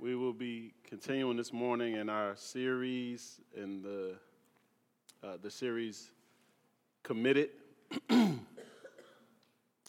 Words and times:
We 0.00 0.14
will 0.14 0.32
be 0.32 0.74
continuing 0.84 1.36
this 1.36 1.52
morning 1.52 1.96
in 1.96 2.08
our 2.08 2.36
series 2.36 3.40
in 3.56 3.82
the 3.82 4.14
uh, 5.26 5.38
the 5.42 5.50
series 5.50 6.12
committed, 7.02 7.50
and 8.08 8.38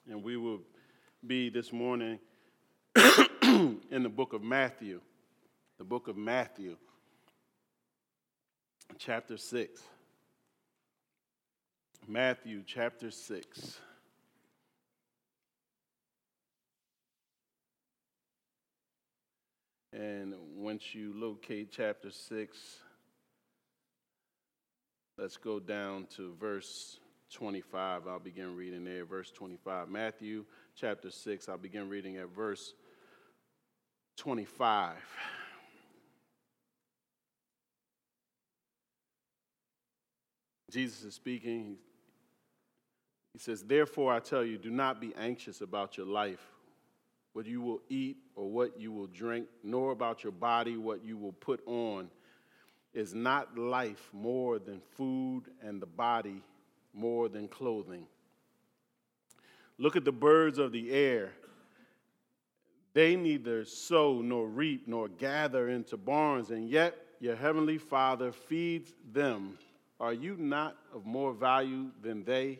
we 0.08 0.36
will 0.36 0.62
be 1.28 1.52
this 1.52 1.72
morning 1.72 2.18
in 3.44 4.02
the 4.02 4.10
book 4.10 4.34
of 4.34 4.42
Matthew, 4.42 5.00
the 5.78 5.84
book 5.84 6.08
of 6.08 6.18
Matthew, 6.18 6.76
chapter 8.98 9.38
six. 9.38 9.80
Matthew 12.08 12.64
chapter 12.66 13.12
six. 13.12 13.78
And 19.92 20.36
once 20.56 20.94
you 20.94 21.14
locate 21.16 21.72
chapter 21.72 22.12
6, 22.12 22.58
let's 25.18 25.38
go 25.38 25.60
down 25.60 26.06
to 26.16 26.36
verse 26.40 27.00
25. 27.34 28.08
I'll 28.08 28.20
begin 28.20 28.56
reading 28.56 28.84
there, 28.86 29.04
verse 29.04 29.32
25. 29.32 29.90
Matthew 29.90 30.46
chapter 30.76 31.10
6, 31.10 31.50
I'll 31.50 31.58
begin 31.58 31.90
reading 31.90 32.18
at 32.18 32.30
verse 32.30 32.74
25. 34.18 34.96
Jesus 40.72 41.04
is 41.04 41.16
speaking. 41.16 41.78
He 43.34 43.40
says, 43.40 43.64
Therefore, 43.64 44.14
I 44.14 44.20
tell 44.20 44.44
you, 44.44 44.60
do 44.60 44.70
not 44.70 45.02
be 45.02 45.14
anxious 45.18 45.62
about 45.62 45.98
your 45.98 46.06
life 46.06 46.46
what 47.34 47.46
you 47.46 47.62
will 47.62 47.82
eat 47.90 48.18
or 48.36 48.50
what 48.50 48.80
you 48.80 48.92
will 48.92 49.08
drink, 49.08 49.48
nor 49.64 49.92
about 49.92 50.24
your 50.24 50.32
body 50.32 50.78
what 50.78 51.04
you 51.04 51.18
will 51.18 51.34
put 51.34 51.62
on. 51.68 52.10
Is 52.94 53.14
not 53.14 53.58
life 53.58 54.10
more 54.12 54.58
than 54.58 54.82
food 54.98 55.44
and 55.62 55.82
the 55.82 55.86
body 55.86 56.42
more 56.94 57.30
than 57.30 57.48
clothing? 57.48 58.08
Look 59.78 59.96
at 59.96 60.06
the 60.06 60.12
birds 60.12 60.58
of 60.58 60.72
the 60.72 60.92
air. 60.92 61.32
They 62.94 63.16
neither 63.16 63.64
sow 63.64 64.22
nor 64.22 64.48
reap 64.48 64.88
nor 64.88 65.08
gather 65.08 65.70
into 65.70 65.96
barns, 65.96 66.50
and 66.50 66.68
yet 66.68 66.96
your 67.20 67.36
heavenly 67.36 67.78
Father 67.78 68.32
feeds 68.32 68.94
them. 69.14 69.58
Are 70.00 70.14
you 70.14 70.36
not 70.38 70.76
of 70.94 71.06
more 71.06 71.34
value 71.34 71.92
than 72.02 72.24
they? 72.24 72.60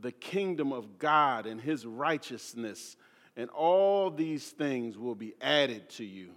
the 0.00 0.12
kingdom 0.12 0.72
of 0.72 0.98
God 0.98 1.46
and 1.46 1.60
his 1.60 1.86
righteousness, 1.86 2.96
and 3.36 3.50
all 3.50 4.10
these 4.10 4.50
things 4.50 4.98
will 4.98 5.14
be 5.14 5.34
added 5.40 5.88
to 5.90 6.04
you. 6.04 6.30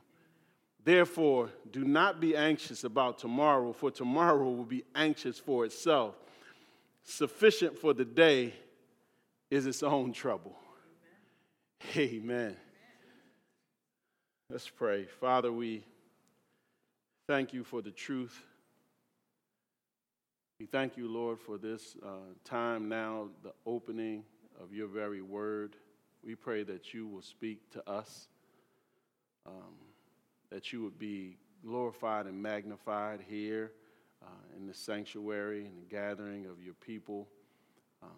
Therefore, 0.84 1.50
do 1.72 1.84
not 1.84 2.22
be 2.22 2.36
anxious 2.36 2.84
about 2.84 3.18
tomorrow, 3.18 3.74
for 3.74 3.92
tomorrow 3.92 4.50
will 4.50 4.64
be 4.64 4.84
anxious 4.96 5.38
for 5.38 5.66
itself. 5.66 6.16
Sufficient 7.04 7.78
for 7.78 7.94
the 7.94 8.06
day 8.06 8.54
is 9.50 9.66
its 9.66 9.84
own 9.84 10.14
trouble. 10.14 10.56
Amen. 11.96 12.12
Amen. 12.22 12.56
Let's 14.50 14.70
pray. 14.70 15.06
Father, 15.20 15.52
we 15.52 15.84
thank 17.28 17.54
you 17.54 17.64
for 17.64 17.82
the 17.82 17.92
truth 17.92 18.47
we 20.60 20.66
thank 20.66 20.98
you, 20.98 21.08
Lord, 21.08 21.40
for 21.40 21.60
this 21.60 21.96
uh, 22.04 22.34
time 22.44 22.90
now, 22.90 23.28
the 23.44 23.54
opening 23.68 24.24
of 24.60 24.74
your 24.74 24.88
very 24.88 25.22
word. 25.22 25.76
We 26.24 26.34
pray 26.34 26.64
that 26.64 26.96
you 26.96 27.08
will 27.08 27.22
speak 27.22 27.70
to 27.72 27.88
us, 27.88 28.28
um, 29.46 29.76
that 30.50 30.74
you 30.74 30.82
would 30.82 30.98
be 30.98 31.38
glorified 31.64 32.26
and 32.26 32.42
magnified 32.42 33.20
here 33.30 33.72
uh, 34.24 34.58
in 34.58 34.66
the 34.66 34.74
sanctuary 34.74 35.66
and 35.66 35.78
the 35.78 35.86
gathering 35.86 36.48
of 36.48 36.60
your 36.64 36.74
people. 36.74 37.28
Um, 38.02 38.10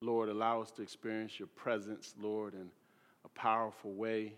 Lord, 0.00 0.28
allow 0.28 0.60
us 0.60 0.72
to 0.72 0.82
experience 0.82 1.38
your 1.38 1.48
presence, 1.48 2.12
Lord, 2.20 2.54
in 2.54 2.72
a 3.24 3.28
powerful 3.28 3.92
way. 3.92 4.34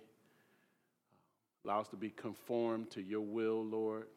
Allow 1.65 1.81
us 1.81 1.89
to 1.89 1.97
be 1.97 2.11
conformed 2.11 2.91
to 2.91 3.01
your 3.01 3.23
will, 3.23 3.65
Lord 3.65 4.09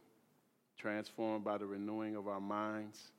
transformed 0.79 1.43
by 1.43 1.57
the 1.57 1.65
renewing 1.65 2.15
of 2.15 2.27
our 2.27 2.39
minds. 2.39 3.11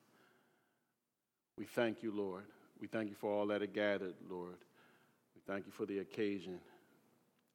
We 1.57 1.67
thank 1.67 2.03
you, 2.03 2.11
Lord. 2.11 2.45
We 2.81 2.87
thank 2.87 3.11
you 3.11 3.15
for 3.15 3.31
all 3.31 3.47
that 3.49 3.63
are 3.63 3.67
gathered, 3.67 4.15
Lord. 4.29 4.57
We 5.35 5.43
thank 5.47 5.67
you 5.67 5.73
for 5.73 5.85
the 5.85 5.99
occasion. 5.99 6.59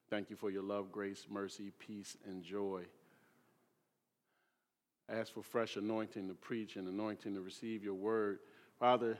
Thank 0.08 0.30
you 0.30 0.36
for 0.36 0.50
your 0.50 0.62
love, 0.62 0.92
grace, 0.92 1.26
mercy, 1.28 1.72
peace, 1.78 2.16
and 2.24 2.42
joy. 2.42 2.82
I 5.10 5.16
ask 5.16 5.32
for 5.32 5.42
fresh 5.42 5.76
anointing 5.76 6.28
to 6.28 6.34
preach 6.34 6.76
and 6.76 6.88
anointing 6.88 7.34
to 7.34 7.40
receive 7.40 7.82
your 7.82 7.94
word. 7.94 8.38
Father, 8.78 9.18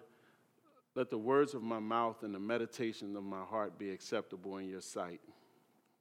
let 0.95 1.11
the 1.11 1.19
words 1.19 1.55
of 1.55 1.63
my 1.63 1.81
mouth 1.81 2.23
and 2.23 2.35
the 2.35 2.39
meditation 2.39 3.17
of 3.17 3.25
my 3.25 3.43
heart 3.43 3.79
be 3.79 3.91
acceptable 3.91 4.57
in 4.59 4.69
your 4.69 4.81
sight. 4.81 5.21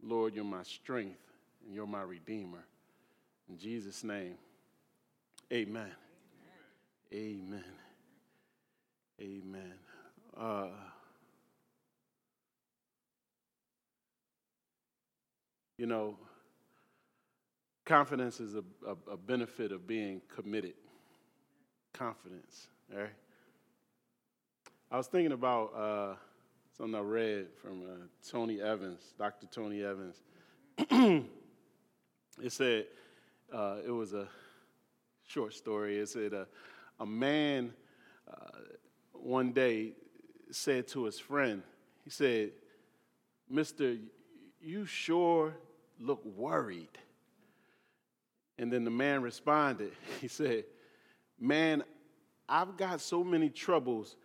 Lord, 0.02 0.36
you're 0.36 0.44
my 0.44 0.64
strength 0.64 1.20
and 1.66 1.74
you're 1.74 1.88
my 1.88 2.02
redeemer. 2.02 2.66
In 3.50 3.58
Jesus' 3.58 4.04
name. 4.04 4.36
Amen. 5.54 5.92
Amen. 7.14 7.64
Amen. 9.22 9.74
Uh, 10.36 10.68
you 15.78 15.86
know, 15.86 16.18
confidence 17.86 18.40
is 18.40 18.56
a, 18.56 18.64
a, 18.88 19.14
a, 19.14 19.18
benefit 19.18 19.72
of 19.72 19.88
being 19.88 20.22
committed. 20.28 20.74
Confidence, 21.94 22.68
all 22.92 23.02
right? 23.02 23.10
I 24.92 24.98
was 24.98 25.08
thinking 25.08 25.32
about 25.32 25.74
uh, 25.76 26.16
something 26.76 26.96
I 26.96 27.04
read 27.04 27.48
from 27.62 27.84
uh, 27.84 28.08
Tony 28.28 28.62
Evans, 28.62 29.14
Dr. 29.18 29.46
Tony 29.46 29.84
Evans. 29.84 30.24
it 32.42 32.52
said 32.52 32.88
uh, 33.54 33.78
it 33.86 33.92
was 33.92 34.14
a 34.14 34.28
short 35.26 35.54
story 35.54 35.98
is 35.98 36.14
that 36.14 36.34
a, 36.34 36.48
a 37.00 37.06
man 37.06 37.74
uh, 38.30 38.60
one 39.14 39.52
day 39.52 39.94
said 40.52 40.88
to 40.90 41.06
his 41.06 41.20
friend, 41.20 41.64
he 42.04 42.10
said, 42.10 42.52
Mister, 43.50 43.98
you 44.62 44.86
sure 44.86 45.54
look 46.00 46.24
worried. 46.26 46.90
And 48.58 48.72
then 48.72 48.84
the 48.84 48.92
man 48.92 49.22
responded, 49.22 49.92
he 50.22 50.28
said, 50.28 50.66
Man, 51.40 51.84
I've 52.48 52.78
got 52.78 53.02
so 53.02 53.24
many 53.24 53.50
troubles. 53.50 54.16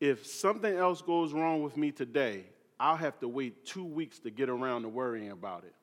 If 0.00 0.26
something 0.26 0.74
else 0.74 1.02
goes 1.02 1.32
wrong 1.32 1.62
with 1.62 1.76
me 1.76 1.90
today, 1.90 2.44
I'll 2.78 2.96
have 2.96 3.18
to 3.20 3.28
wait 3.28 3.66
two 3.66 3.84
weeks 3.84 4.18
to 4.20 4.30
get 4.30 4.48
around 4.48 4.82
to 4.82 4.88
worrying 4.88 5.30
about 5.30 5.64
it. 5.64 5.74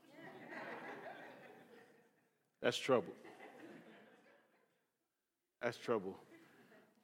That's 2.61 2.77
trouble. 2.77 3.13
That's 5.61 5.77
trouble. 5.77 6.15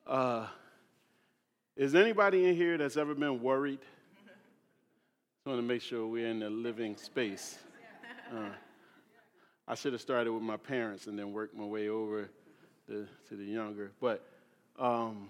Uh, 0.06 0.46
is 1.76 1.96
anybody 1.96 2.48
in 2.48 2.56
here 2.56 2.78
that's 2.78 2.98
ever 2.98 3.16
been 3.16 3.42
worried? 3.42 3.80
I 5.46 5.50
want 5.50 5.62
to 5.62 5.68
make 5.68 5.82
sure 5.82 6.06
we're 6.06 6.28
in 6.28 6.44
a 6.44 6.50
living 6.50 6.96
space. 6.96 7.58
Uh, 8.32 8.50
I 9.68 9.76
should 9.76 9.94
have 9.94 10.02
started 10.02 10.32
with 10.32 10.44
my 10.44 10.58
parents 10.58 11.08
and 11.08 11.18
then 11.18 11.34
worked 11.34 11.56
my 11.56 11.66
way 11.66 11.90
over 11.90 12.30
the, 12.88 13.08
to 13.30 13.36
the 13.36 13.44
younger. 13.44 13.92
But 14.00 14.24
um, 14.78 15.30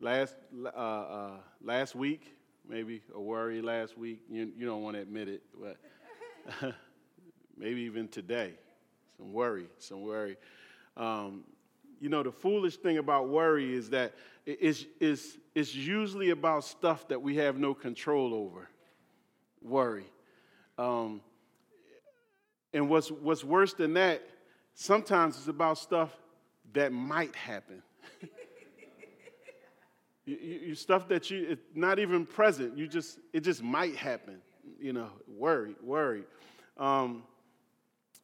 last, 0.00 0.34
uh, 0.64 0.68
uh, 0.68 1.30
last 1.62 1.94
week, 1.94 2.36
maybe 2.68 3.00
a 3.14 3.20
worry 3.20 3.62
last 3.62 3.96
week, 3.96 4.22
you, 4.28 4.50
you 4.56 4.66
don't 4.66 4.82
want 4.82 4.96
to 4.96 5.02
admit 5.02 5.28
it, 5.28 5.42
but 5.60 5.76
maybe 7.56 7.82
even 7.82 8.08
today, 8.08 8.54
some 9.16 9.32
worry, 9.32 9.68
some 9.78 10.02
worry. 10.02 10.36
Um, 10.96 11.44
you 12.00 12.08
know, 12.08 12.22
the 12.22 12.32
foolish 12.32 12.78
thing 12.78 12.98
about 12.98 13.28
worry 13.28 13.74
is 13.74 13.90
that 13.90 14.14
it's, 14.46 14.86
it's, 14.98 15.36
it's 15.54 15.74
usually 15.74 16.30
about 16.30 16.64
stuff 16.64 17.06
that 17.08 17.20
we 17.20 17.36
have 17.36 17.58
no 17.58 17.74
control 17.74 18.32
over. 18.32 18.68
Worry. 19.60 20.06
Um, 20.78 21.20
and 22.72 22.88
what's, 22.88 23.10
what's 23.10 23.44
worse 23.44 23.74
than 23.74 23.92
that, 23.94 24.22
sometimes 24.74 25.36
it's 25.36 25.48
about 25.48 25.76
stuff 25.76 26.10
that 26.72 26.90
might 26.90 27.36
happen. 27.36 27.82
you, 30.24 30.36
you, 30.36 30.74
stuff 30.74 31.06
that 31.08 31.30
you, 31.30 31.48
it's 31.50 31.62
not 31.74 31.98
even 31.98 32.24
present, 32.24 32.78
you 32.78 32.88
just, 32.88 33.18
it 33.34 33.40
just 33.40 33.62
might 33.62 33.96
happen. 33.96 34.38
You 34.80 34.94
know, 34.94 35.10
worry, 35.28 35.74
worry. 35.82 36.22
Um, 36.78 37.24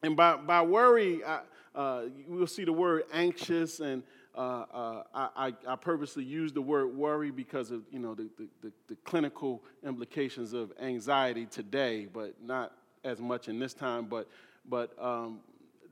and 0.01 0.15
by, 0.15 0.37
by 0.37 0.63
worry, 0.63 1.23
I, 1.23 1.41
uh, 1.77 2.05
we'll 2.27 2.47
see 2.47 2.65
the 2.65 2.73
word 2.73 3.03
anxious, 3.13 3.79
and 3.79 4.01
uh, 4.35 4.65
uh, 4.73 5.03
I, 5.13 5.53
I, 5.67 5.75
purposely 5.75 6.23
use 6.23 6.51
the 6.51 6.61
word 6.61 6.87
worry 6.87 7.29
because 7.29 7.69
of 7.69 7.83
you 7.91 7.99
know 7.99 8.15
the, 8.15 8.27
the, 8.61 8.71
the, 8.87 8.95
clinical 9.03 9.63
implications 9.85 10.53
of 10.53 10.73
anxiety 10.81 11.45
today, 11.45 12.07
but 12.11 12.33
not 12.43 12.73
as 13.03 13.19
much 13.19 13.47
in 13.47 13.59
this 13.59 13.75
time. 13.75 14.05
But 14.05 14.27
but 14.67 14.91
um, 14.99 15.39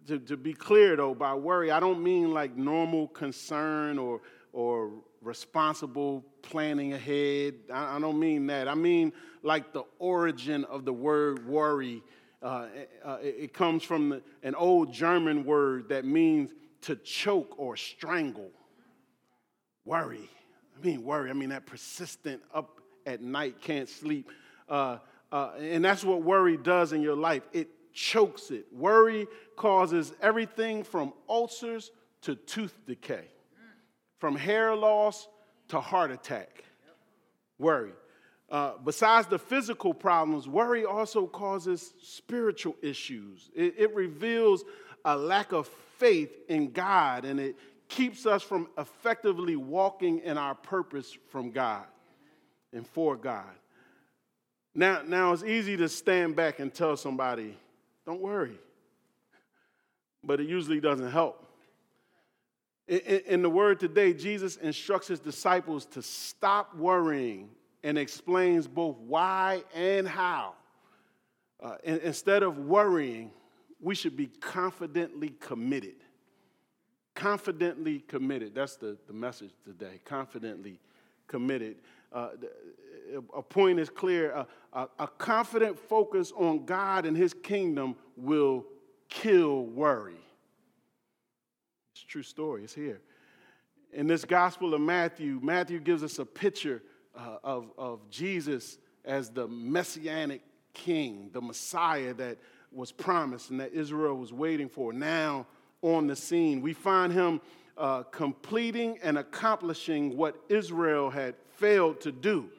to, 0.08 0.18
to 0.18 0.38
be 0.38 0.54
clear 0.54 0.96
though, 0.96 1.14
by 1.14 1.36
worry, 1.36 1.70
I 1.70 1.80
don't 1.80 2.02
mean 2.02 2.34
like 2.34 2.58
normal 2.58 3.08
concern 3.10 4.00
or 4.00 4.22
or 4.54 4.92
responsible 5.22 6.26
planning 6.42 6.94
ahead. 6.94 7.56
I, 7.72 7.98
I 7.98 8.00
don't 8.00 8.20
mean 8.20 8.48
that. 8.48 8.68
I 8.68 8.74
mean 8.74 9.14
like 9.44 9.72
the 9.72 9.84
origin 10.00 10.66
of 10.66 10.84
the 10.84 10.94
word 10.94 11.48
worry 11.48 12.02
uh, 12.42 12.68
uh, 13.04 13.18
it 13.22 13.54
comes 13.54 13.84
from 13.84 14.22
an 14.44 14.56
old 14.56 14.94
German 14.94 15.46
word 15.46 15.90
that 15.90 16.06
means 16.06 16.52
to 16.82 16.96
choke 16.96 17.56
or 17.58 17.76
strangle. 17.76 18.52
Worry. 19.86 20.30
I 20.78 20.86
mean, 20.86 21.04
worry. 21.04 21.30
I 21.30 21.34
mean, 21.34 21.50
that 21.50 21.66
persistent 21.66 22.42
up 22.54 22.82
at 23.06 23.22
night, 23.22 23.62
can't 23.62 23.90
sleep. 23.90 24.30
Uh, 24.68 24.98
uh, 25.32 25.52
and 25.60 25.84
that's 25.84 26.04
what 26.04 26.24
worry 26.24 26.58
does 26.58 26.94
in 26.94 27.02
your 27.02 27.16
life 27.16 27.44
it 27.54 27.70
chokes 27.94 28.52
it. 28.52 28.66
Worry 28.72 29.28
causes 29.56 30.14
everything 30.22 30.84
from 30.84 31.14
ulcers 31.30 31.92
to 32.22 32.36
tooth 32.36 32.76
decay, 32.86 33.26
from 34.20 34.36
hair 34.36 34.76
loss 34.76 35.28
to 35.70 35.80
heart 35.80 36.12
attack. 36.12 36.64
Worry. 37.58 37.94
Uh, 38.50 38.74
besides 38.84 39.28
the 39.28 39.40
physical 39.40 39.94
problems, 39.94 40.48
worry 40.48 40.86
also 40.86 41.26
causes 41.26 41.94
spiritual 42.02 42.76
issues. 42.82 43.50
It, 43.56 43.76
it 43.78 43.96
reveals 43.96 44.64
a 45.04 45.18
lack 45.18 45.52
of 45.52 45.68
faith 45.98 46.32
in 46.48 46.72
God 46.72 47.26
and 47.26 47.40
it 47.40 47.56
keeps 47.88 48.26
us 48.26 48.44
from 48.44 48.68
effectively 48.78 49.56
walking 49.56 50.20
in 50.20 50.38
our 50.38 50.56
purpose 50.56 51.18
from 51.30 51.52
God 51.52 51.86
and 52.74 52.86
for 52.86 53.16
God. 53.16 53.46
Now, 54.76 55.02
now 55.06 55.32
it's 55.32 55.44
easy 55.44 55.78
to 55.78 55.88
stand 55.88 56.36
back 56.36 56.60
and 56.60 56.74
tell 56.74 56.98
somebody, 56.98 57.58
don't 58.06 58.22
worry. 58.22 58.60
But 60.24 60.40
it 60.40 60.48
usually 60.50 60.82
doesn't 60.82 61.12
help. 61.12 61.42
In, 62.88 63.00
in, 63.00 63.22
in 63.26 63.42
the 63.42 63.50
word 63.50 63.80
today, 63.80 64.14
Jesus 64.14 64.58
instructs 64.58 65.08
his 65.08 65.20
disciples 65.20 65.86
to 65.88 66.02
stop 66.02 66.76
worrying 66.76 67.50
and 67.86 68.00
explains 68.00 68.68
both 68.68 68.98
why 68.98 69.64
and 69.76 70.08
how. 70.08 70.56
Uh, 71.62 71.76
and 71.84 72.02
instead 72.02 72.42
of 72.42 72.58
worrying, 72.58 73.30
we 73.80 73.94
should 73.94 74.18
be 74.18 74.26
confidently 74.26 75.30
committed. 75.40 75.94
Confidently 77.14 78.00
committed. 78.00 78.56
That's 78.56 78.76
the, 78.76 78.98
the 79.06 79.14
message 79.14 79.52
today. 79.64 80.02
Confidently 80.04 80.80
committed. 81.28 81.76
Uh, 82.12 82.30
a 83.36 83.44
point 83.44 83.80
is 83.80 83.90
clear 83.92 84.32
a, 84.32 84.48
a, 84.74 84.88
a 84.98 85.08
confident 85.08 85.78
focus 85.78 86.34
on 86.36 86.66
God 86.66 87.06
and 87.06 87.16
His 87.16 87.36
kingdom 87.36 87.96
will 88.18 88.66
kill 89.10 89.64
worry. 89.64 90.20
It's 91.94 92.02
a 92.02 92.08
true 92.08 92.24
story, 92.24 92.64
it's 92.64 92.74
here. 92.74 93.02
In 93.94 94.08
this 94.08 94.26
Gospel 94.26 94.74
of 94.74 94.82
Matthew, 94.82 95.40
Matthew 95.44 95.80
gives 95.80 96.02
us 96.02 96.18
a 96.18 96.26
picture 96.26 96.82
uh, 97.18 97.38
of, 97.44 97.72
of 97.78 98.10
Jesus 98.10 98.78
as 99.04 99.30
the 99.30 99.48
messianic 99.48 100.42
king, 100.74 101.30
the 101.34 101.42
Messiah 101.42 102.14
that 102.16 102.38
was 102.72 102.92
promised 102.92 103.50
and 103.50 103.60
that 103.60 103.74
Israel 103.74 104.16
was 104.16 104.34
waiting 104.34 104.70
for, 104.70 104.92
now 104.94 105.46
on 105.82 106.08
the 106.08 106.16
scene. 106.16 106.62
We 106.62 106.74
find 106.74 107.12
him 107.12 107.42
uh, 107.78 108.04
completing 108.04 109.00
and 109.02 109.18
accomplishing 109.18 110.18
what 110.18 110.36
Israel 110.50 111.10
had 111.10 111.36
failed 111.56 112.02
to 112.02 112.12
do. 112.12 112.50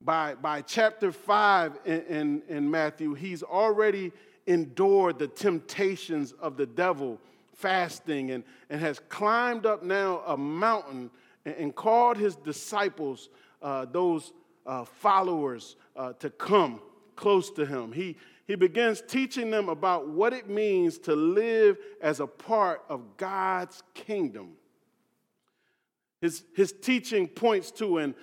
By, 0.00 0.34
by 0.36 0.62
chapter 0.62 1.10
5 1.10 1.78
in, 1.84 2.00
in, 2.02 2.42
in 2.48 2.70
Matthew, 2.70 3.14
he's 3.14 3.42
already 3.42 4.12
endured 4.46 5.18
the 5.18 5.26
temptations 5.26 6.32
of 6.32 6.56
the 6.56 6.66
devil, 6.66 7.18
fasting, 7.54 8.30
and, 8.30 8.44
and 8.70 8.80
has 8.80 9.00
climbed 9.08 9.66
up 9.66 9.82
now 9.82 10.22
a 10.26 10.36
mountain 10.36 11.10
and, 11.44 11.54
and 11.56 11.74
called 11.74 12.16
his 12.16 12.36
disciples 12.36 13.28
uh, 13.62 13.86
those 13.86 14.32
uh, 14.66 14.84
followers 14.84 15.76
uh, 15.96 16.12
to 16.14 16.30
come 16.30 16.80
close 17.16 17.50
to 17.50 17.66
him. 17.66 17.92
He, 17.92 18.16
he 18.46 18.54
begins 18.54 19.02
teaching 19.06 19.50
them 19.50 19.68
about 19.68 20.08
what 20.08 20.32
it 20.32 20.48
means 20.48 20.98
to 21.00 21.14
live 21.14 21.78
as 22.00 22.20
a 22.20 22.26
part 22.26 22.82
of 22.88 23.16
God's 23.16 23.82
kingdom. 23.94 24.52
His, 26.20 26.44
his 26.54 26.72
teaching 26.72 27.28
points 27.28 27.70
to 27.72 27.98
an 27.98 28.14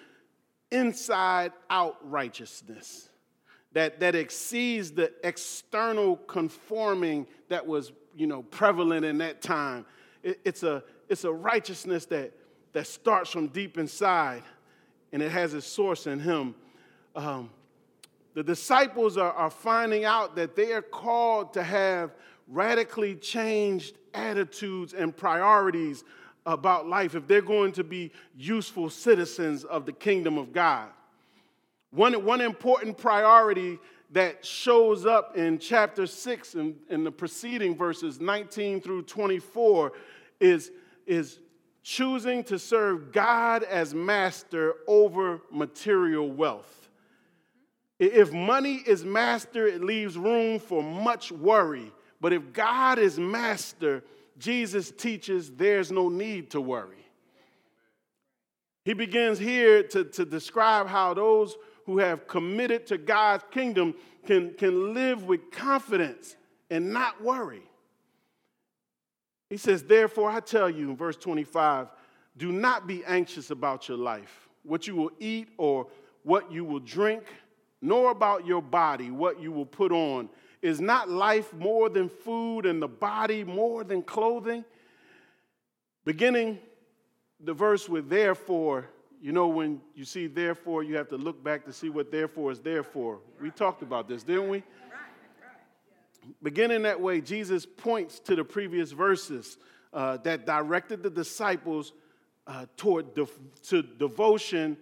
inside 0.71 1.51
out 1.69 1.97
righteousness 2.09 3.09
that, 3.73 3.99
that 3.99 4.15
exceeds 4.15 4.91
the 4.91 5.11
external 5.23 6.15
conforming 6.15 7.27
that 7.49 7.65
was 7.65 7.91
you 8.15 8.27
know, 8.27 8.43
prevalent 8.43 9.05
in 9.05 9.17
that 9.19 9.41
time. 9.41 9.85
It, 10.23 10.39
it's, 10.45 10.63
a, 10.63 10.83
it's 11.09 11.23
a 11.23 11.31
righteousness 11.31 12.05
that, 12.07 12.31
that 12.73 12.87
starts 12.87 13.29
from 13.29 13.47
deep 13.47 13.77
inside 13.77 14.43
and 15.15 15.23
it 15.23 15.31
has 15.31 15.53
its 15.53 15.65
source 15.65 16.07
in 16.07 16.19
him. 16.19 16.53
Um, 17.15 17.49
the 18.33 18.43
disciples 18.43 19.15
are, 19.15 19.31
are 19.31 19.49
finding 19.49 20.03
out 20.03 20.35
that 20.35 20.57
they 20.57 20.73
are 20.73 20.81
called 20.81 21.53
to 21.53 21.63
have 21.63 22.13
radically 22.49 23.15
changed 23.15 23.95
attitudes 24.13 24.93
and 24.93 25.15
priorities 25.15 26.03
about 26.45 26.89
life 26.89 27.15
if 27.15 27.29
they're 27.29 27.41
going 27.41 27.71
to 27.71 27.83
be 27.85 28.11
useful 28.37 28.89
citizens 28.89 29.63
of 29.63 29.85
the 29.85 29.93
kingdom 29.93 30.37
of 30.37 30.51
God. 30.51 30.89
One, 31.91 32.25
one 32.25 32.41
important 32.41 32.97
priority 32.97 33.79
that 34.11 34.45
shows 34.45 35.05
up 35.05 35.37
in 35.37 35.59
chapter 35.59 36.07
6 36.07 36.55
and 36.55 36.75
in, 36.89 36.95
in 36.95 37.03
the 37.05 37.11
preceding 37.11 37.73
verses 37.77 38.19
19 38.19 38.81
through 38.81 39.03
24 39.03 39.93
is, 40.41 40.73
is 41.07 41.39
choosing 41.85 42.43
to 42.43 42.57
serve 42.57 43.11
God 43.11 43.61
as 43.61 43.93
master 43.93 44.73
over 44.87 45.39
material 45.51 46.27
wealth. 46.27 46.89
If 47.99 48.33
money 48.33 48.81
is 48.87 49.05
master, 49.05 49.67
it 49.67 49.83
leaves 49.83 50.17
room 50.17 50.57
for 50.57 50.81
much 50.81 51.31
worry. 51.31 51.91
But 52.19 52.33
if 52.33 52.51
God 52.53 52.97
is 52.97 53.19
master, 53.19 54.03
Jesus 54.39 54.89
teaches 54.89 55.51
there's 55.51 55.91
no 55.91 56.09
need 56.09 56.49
to 56.51 56.59
worry. 56.59 57.05
He 58.83 58.93
begins 58.93 59.37
here 59.37 59.83
to, 59.83 60.05
to 60.05 60.25
describe 60.25 60.87
how 60.87 61.13
those 61.13 61.55
who 61.85 61.99
have 61.99 62.27
committed 62.27 62.87
to 62.87 62.97
God's 62.97 63.43
kingdom 63.51 63.93
can, 64.25 64.55
can 64.55 64.95
live 64.95 65.25
with 65.25 65.51
confidence 65.51 66.35
and 66.71 66.91
not 66.91 67.21
worry. 67.23 67.61
He 69.55 69.59
says, 69.59 69.83
Therefore, 69.83 70.29
I 70.29 70.41
tell 70.41 70.69
you 70.69 70.89
in 70.89 70.97
verse 70.97 71.15
25, 71.15 71.87
do 72.35 72.51
not 72.51 72.87
be 72.87 73.05
anxious 73.05 73.51
about 73.51 73.87
your 73.87 73.97
life, 73.97 74.49
what 74.63 74.85
you 74.85 74.97
will 74.97 75.11
eat 75.17 75.47
or 75.57 75.87
what 76.23 76.51
you 76.51 76.65
will 76.65 76.81
drink, 76.81 77.23
nor 77.81 78.11
about 78.11 78.45
your 78.45 78.61
body, 78.61 79.11
what 79.11 79.39
you 79.39 79.53
will 79.53 79.65
put 79.65 79.93
on. 79.93 80.27
Is 80.61 80.81
not 80.81 81.07
life 81.07 81.53
more 81.53 81.87
than 81.87 82.09
food 82.09 82.65
and 82.65 82.81
the 82.81 82.89
body 82.89 83.45
more 83.45 83.85
than 83.85 84.01
clothing? 84.01 84.65
Beginning 86.03 86.59
the 87.39 87.53
verse 87.53 87.87
with 87.87 88.09
therefore, 88.09 88.89
you 89.21 89.31
know, 89.31 89.47
when 89.47 89.79
you 89.95 90.03
see 90.03 90.27
therefore, 90.27 90.83
you 90.83 90.97
have 90.97 91.07
to 91.07 91.17
look 91.17 91.41
back 91.41 91.63
to 91.63 91.71
see 91.71 91.87
what 91.87 92.11
therefore 92.11 92.51
is 92.51 92.59
there 92.59 92.83
for. 92.83 93.19
We 93.41 93.51
talked 93.51 93.83
about 93.83 94.09
this, 94.09 94.21
didn't 94.21 94.49
we? 94.49 94.63
Beginning 96.41 96.83
that 96.83 96.99
way, 96.99 97.21
Jesus 97.21 97.65
points 97.65 98.19
to 98.21 98.35
the 98.35 98.43
previous 98.43 98.91
verses. 98.91 99.57
uh, 99.95 100.17
that 100.17 100.45
directed 100.45 101.01
the 101.01 101.09
disciples 101.09 101.93
uh, 102.45 102.65
toward 102.75 103.15
to 103.63 103.81
devotion 103.81 104.77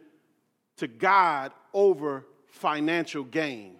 to 0.75 0.87
God 0.87 1.53
over 1.71 2.25
financial 2.47 3.23
gain. 3.23 3.75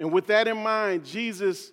And 0.00 0.12
with 0.12 0.26
that 0.26 0.48
in 0.48 0.62
mind, 0.62 1.04
Jesus 1.04 1.70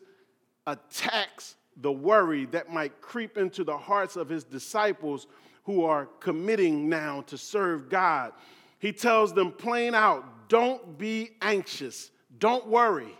attacks 0.67 1.55
the 1.77 1.91
worry 1.91 2.45
that 2.45 2.71
might 2.71 3.01
creep 3.01 3.37
into 3.37 3.63
the 3.63 3.77
hearts 3.77 4.15
of 4.15 4.29
his 4.29 4.43
disciples 4.43 5.27
who 5.63 5.83
are 5.83 6.05
committing 6.19 6.87
now 6.87 7.21
to 7.21 7.37
serve 7.37 7.89
God. 7.89 8.33
He 8.77 8.93
tells 8.93 9.33
them 9.33 9.51
plain 9.51 9.95
out 9.95 10.47
don't 10.47 10.97
be 10.99 11.31
anxious, 11.41 12.11
don't 12.37 12.67
worry, 12.67 13.13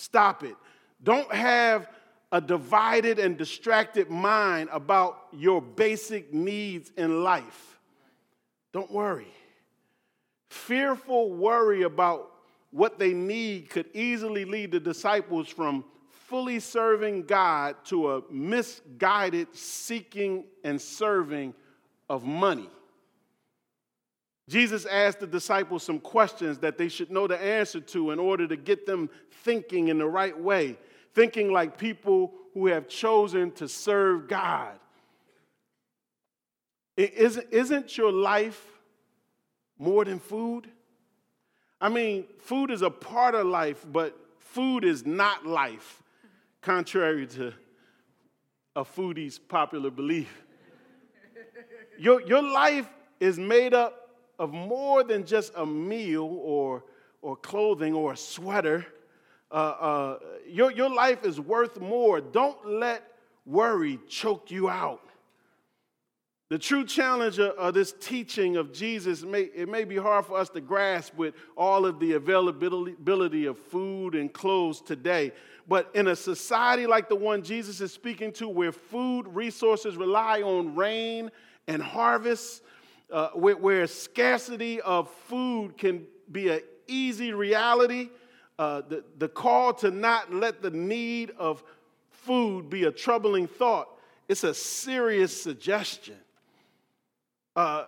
stop 0.00 0.42
it. 0.42 0.56
Don't 1.02 1.32
have 1.32 1.88
a 2.32 2.40
divided 2.40 3.18
and 3.18 3.36
distracted 3.36 4.10
mind 4.10 4.68
about 4.72 5.18
your 5.32 5.60
basic 5.60 6.32
needs 6.32 6.92
in 6.96 7.22
life. 7.22 7.78
Don't 8.72 8.90
worry. 8.90 9.32
Fearful 10.48 11.32
worry 11.32 11.82
about 11.82 12.30
what 12.70 12.98
they 12.98 13.12
need 13.12 13.68
could 13.68 13.86
easily 13.94 14.44
lead 14.44 14.70
the 14.70 14.80
disciples 14.80 15.48
from 15.48 15.84
fully 16.08 16.60
serving 16.60 17.24
God 17.24 17.74
to 17.86 18.12
a 18.12 18.22
misguided 18.30 19.48
seeking 19.52 20.44
and 20.62 20.80
serving 20.80 21.54
of 22.08 22.22
money. 22.24 22.70
Jesus 24.50 24.84
asked 24.84 25.20
the 25.20 25.28
disciples 25.28 25.84
some 25.84 26.00
questions 26.00 26.58
that 26.58 26.76
they 26.76 26.88
should 26.88 27.08
know 27.08 27.28
the 27.28 27.40
answer 27.40 27.78
to 27.78 28.10
in 28.10 28.18
order 28.18 28.48
to 28.48 28.56
get 28.56 28.84
them 28.84 29.08
thinking 29.44 29.86
in 29.86 29.98
the 29.98 30.06
right 30.06 30.36
way, 30.36 30.76
thinking 31.14 31.52
like 31.52 31.78
people 31.78 32.34
who 32.52 32.66
have 32.66 32.88
chosen 32.88 33.52
to 33.52 33.68
serve 33.68 34.26
God. 34.26 34.76
Isn't, 36.96 37.46
isn't 37.52 37.96
your 37.96 38.10
life 38.10 38.60
more 39.78 40.04
than 40.04 40.18
food? 40.18 40.66
I 41.80 41.88
mean, 41.88 42.24
food 42.40 42.72
is 42.72 42.82
a 42.82 42.90
part 42.90 43.36
of 43.36 43.46
life, 43.46 43.86
but 43.92 44.18
food 44.40 44.84
is 44.84 45.06
not 45.06 45.46
life, 45.46 46.02
contrary 46.60 47.28
to 47.28 47.52
a 48.74 48.84
foodie's 48.84 49.38
popular 49.38 49.92
belief. 49.92 50.42
Your, 52.00 52.20
your 52.22 52.42
life 52.42 52.88
is 53.20 53.38
made 53.38 53.74
up 53.74 53.99
of 54.40 54.54
more 54.54 55.04
than 55.04 55.26
just 55.26 55.52
a 55.54 55.66
meal 55.66 56.24
or, 56.42 56.82
or 57.20 57.36
clothing 57.36 57.92
or 57.92 58.14
a 58.14 58.16
sweater. 58.16 58.86
Uh, 59.52 59.54
uh, 59.54 60.18
your, 60.48 60.72
your 60.72 60.88
life 60.88 61.26
is 61.26 61.38
worth 61.38 61.78
more. 61.78 62.22
Don't 62.22 62.66
let 62.66 63.02
worry 63.44 64.00
choke 64.08 64.50
you 64.50 64.70
out. 64.70 65.02
The 66.48 66.58
true 66.58 66.84
challenge 66.84 67.38
of 67.38 67.74
this 67.74 67.94
teaching 68.00 68.56
of 68.56 68.72
Jesus, 68.72 69.22
may, 69.22 69.42
it 69.42 69.68
may 69.68 69.84
be 69.84 69.96
hard 69.96 70.24
for 70.24 70.38
us 70.38 70.48
to 70.50 70.60
grasp 70.60 71.14
with 71.16 71.34
all 71.56 71.84
of 71.84 72.00
the 72.00 72.14
availability 72.14 73.46
of 73.46 73.58
food 73.58 74.14
and 74.14 74.32
clothes 74.32 74.80
today. 74.80 75.32
But 75.68 75.90
in 75.94 76.08
a 76.08 76.16
society 76.16 76.86
like 76.86 77.08
the 77.08 77.14
one 77.14 77.42
Jesus 77.42 77.80
is 77.80 77.92
speaking 77.92 78.32
to, 78.32 78.48
where 78.48 78.72
food 78.72 79.28
resources 79.28 79.96
rely 79.96 80.42
on 80.42 80.74
rain 80.74 81.30
and 81.68 81.80
harvest, 81.80 82.62
uh, 83.12 83.30
where, 83.30 83.56
where, 83.56 83.86
scarcity 83.86 84.80
of 84.80 85.10
food 85.28 85.76
can 85.76 86.06
be 86.30 86.48
an 86.48 86.60
easy 86.86 87.32
reality, 87.32 88.08
uh, 88.58 88.82
the, 88.88 89.04
the 89.18 89.28
call 89.28 89.72
to 89.74 89.90
not 89.90 90.32
let 90.32 90.62
the 90.62 90.70
need 90.70 91.32
of 91.38 91.62
food 92.10 92.68
be 92.70 92.84
a 92.84 92.92
troubling 92.92 93.46
thought, 93.46 93.88
it's 94.28 94.44
a 94.44 94.54
serious 94.54 95.42
suggestion. 95.42 96.16
Uh, 97.56 97.84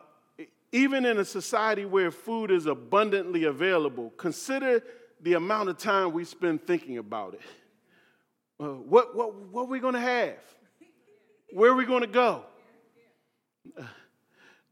even 0.73 1.05
in 1.05 1.19
a 1.19 1.25
society 1.25 1.85
where 1.85 2.11
food 2.11 2.51
is 2.51 2.67
abundantly 2.67 3.45
available, 3.45 4.11
consider 4.17 4.83
the 5.21 5.35
amount 5.35 5.69
of 5.69 5.79
time 5.79 6.13
we 6.13 6.25
spend 6.25 6.67
thinking 6.67 6.99
about 6.99 7.35
it. 7.35 7.41
Uh, 8.59 8.69
what, 8.69 9.15
what, 9.15 9.35
what 9.35 9.63
are 9.63 9.67
we 9.67 9.79
going 9.79 9.95
to 9.95 10.01
have? 10.01 10.39
Where 11.53 11.71
are 11.71 11.77
we 11.77 11.85
going 11.85 12.01
to 12.01 12.07
go? 12.07 12.45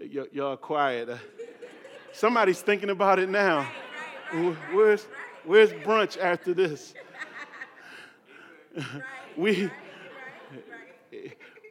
Y- 0.00 0.26
y'all 0.32 0.56
quiet. 0.56 1.10
Uh, 1.10 1.18
somebody's 2.12 2.62
thinking 2.62 2.88
about 2.88 3.18
it 3.18 3.28
now. 3.28 3.70
Where's, 4.72 5.06
where's 5.44 5.72
brunch 5.72 6.16
after 6.18 6.54
this? 6.54 6.94
we, 9.36 9.70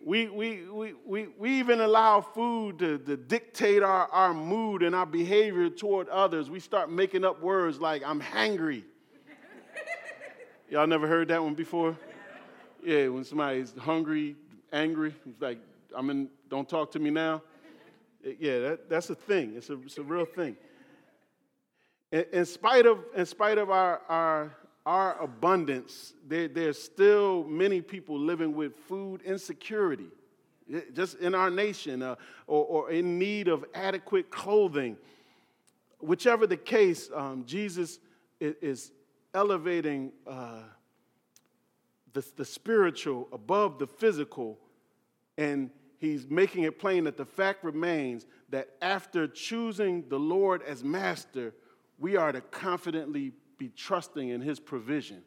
we, 0.06 0.28
we, 0.28 0.64
we, 0.70 0.94
we, 1.06 1.28
we 1.40 1.60
even 1.60 1.82
allow 1.82 2.22
food 2.22 2.78
to, 2.80 3.00
to 3.00 3.18
dictate 3.18 3.82
our, 3.82 4.08
our 4.08 4.34
mood 4.34 4.84
and 4.84 4.94
our 4.94 5.08
behavior 5.08 5.70
toward 5.70 6.08
others. 6.10 6.52
We 6.52 6.60
start 6.60 6.92
making 6.92 7.26
up 7.26 7.42
words 7.42 7.80
like, 7.80 8.04
I'm 8.06 8.22
hangry. 8.22 8.84
Y'all 10.70 10.86
never 10.86 11.08
heard 11.08 11.30
that 11.30 11.44
one 11.44 11.56
before? 11.56 11.98
Yeah, 12.86 13.08
when 13.08 13.24
somebody's 13.24 13.74
hungry, 13.76 14.36
angry, 14.72 15.16
he's 15.26 15.42
like, 15.42 15.58
I'm 15.96 16.12
in, 16.12 16.30
don't 16.48 16.70
talk 16.70 16.92
to 16.92 17.00
me 17.00 17.10
now. 17.10 17.42
Yeah, 18.24 18.60
that, 18.60 18.90
that's 18.90 19.10
a 19.10 19.16
thing. 19.16 19.54
It's 19.56 19.70
a, 19.70 19.80
it's 19.82 19.98
a 19.98 20.04
real 20.04 20.26
thing. 20.26 20.58
In, 22.12 22.26
in, 22.34 22.46
spite 22.46 22.86
of, 22.86 23.00
in 23.16 23.26
spite 23.26 23.58
of 23.58 23.70
our, 23.70 24.02
our, 24.10 24.56
our 24.86 25.22
abundance, 25.22 26.14
there, 26.28 26.48
there's 26.48 26.82
still 26.82 27.44
many 27.46 27.82
people 27.82 28.20
living 28.20 28.56
with 28.56 28.76
food 28.76 29.22
insecurity, 29.22 30.10
just 30.94 31.20
in 31.20 31.34
our 31.34 31.50
nation, 31.50 32.02
uh, 32.02 32.16
or, 32.48 32.66
or, 32.66 32.92
in 32.92 33.18
need 33.18 33.48
of 33.48 33.64
adequate 33.74 34.30
clothing. 34.30 34.98
Whichever 36.00 36.46
the 36.46 36.58
case, 36.58 37.10
um, 37.14 37.44
Jesus 37.46 38.00
is, 38.40 38.56
is 38.62 38.92
elevating 39.34 40.12
uh, 40.28 40.64
the, 42.14 42.26
the 42.36 42.46
spiritual 42.46 43.28
above 43.32 43.80
the 43.80 43.88
physical, 43.88 44.58
and 45.38 45.70
he's 46.00 46.28
making 46.30 46.64
it 46.64 46.80
plain 46.80 47.04
that 47.04 47.18
the 47.18 47.26
fact 47.26 47.64
remains 47.64 48.26
that 48.50 48.70
after 48.82 49.28
choosing 49.28 50.06
the 50.10 50.20
Lord 50.20 50.64
as 50.64 50.84
master, 50.84 51.54
we 52.00 52.16
are 52.16 52.32
to 52.32 52.42
confidently 52.42 53.34
be 53.58 53.70
trusting 53.70 54.30
in 54.30 54.42
his 54.42 54.60
provision. 54.60 55.22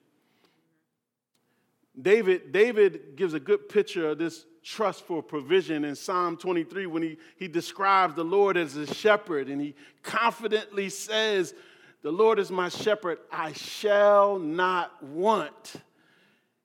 David, 2.00 2.52
David 2.52 3.16
gives 3.16 3.34
a 3.34 3.40
good 3.40 3.68
picture 3.68 4.08
of 4.08 4.18
this 4.18 4.46
trust 4.64 5.04
for 5.04 5.22
provision 5.22 5.84
in 5.84 5.94
Psalm 5.94 6.36
23 6.36 6.86
when 6.86 7.02
he, 7.02 7.18
he 7.36 7.48
describes 7.48 8.14
the 8.14 8.24
Lord 8.24 8.56
as 8.56 8.76
a 8.76 8.92
shepherd 8.92 9.48
and 9.48 9.60
he 9.60 9.74
confidently 10.02 10.88
says, 10.88 11.54
The 12.00 12.10
Lord 12.10 12.38
is 12.38 12.50
my 12.50 12.70
shepherd, 12.70 13.18
I 13.30 13.52
shall 13.52 14.38
not 14.38 15.02
want. 15.02 15.74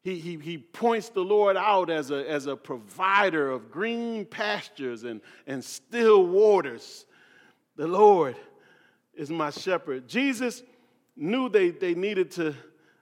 He, 0.07 0.19
he, 0.19 0.37
he 0.37 0.57
points 0.57 1.09
the 1.09 1.19
Lord 1.19 1.57
out 1.57 1.89
as 1.89 2.11
a, 2.11 2.31
as 2.31 2.45
a 2.45 2.55
provider 2.55 3.51
of 3.51 3.69
green 3.69 4.23
pastures 4.23 5.03
and, 5.03 5.19
and 5.47 5.61
still 5.61 6.25
waters. 6.25 7.05
The 7.75 7.87
Lord 7.87 8.37
is 9.13 9.29
my 9.29 9.49
shepherd. 9.49 10.07
Jesus 10.07 10.63
knew 11.17 11.49
they, 11.49 11.71
they 11.71 11.93
needed 11.93 12.31
to 12.31 12.55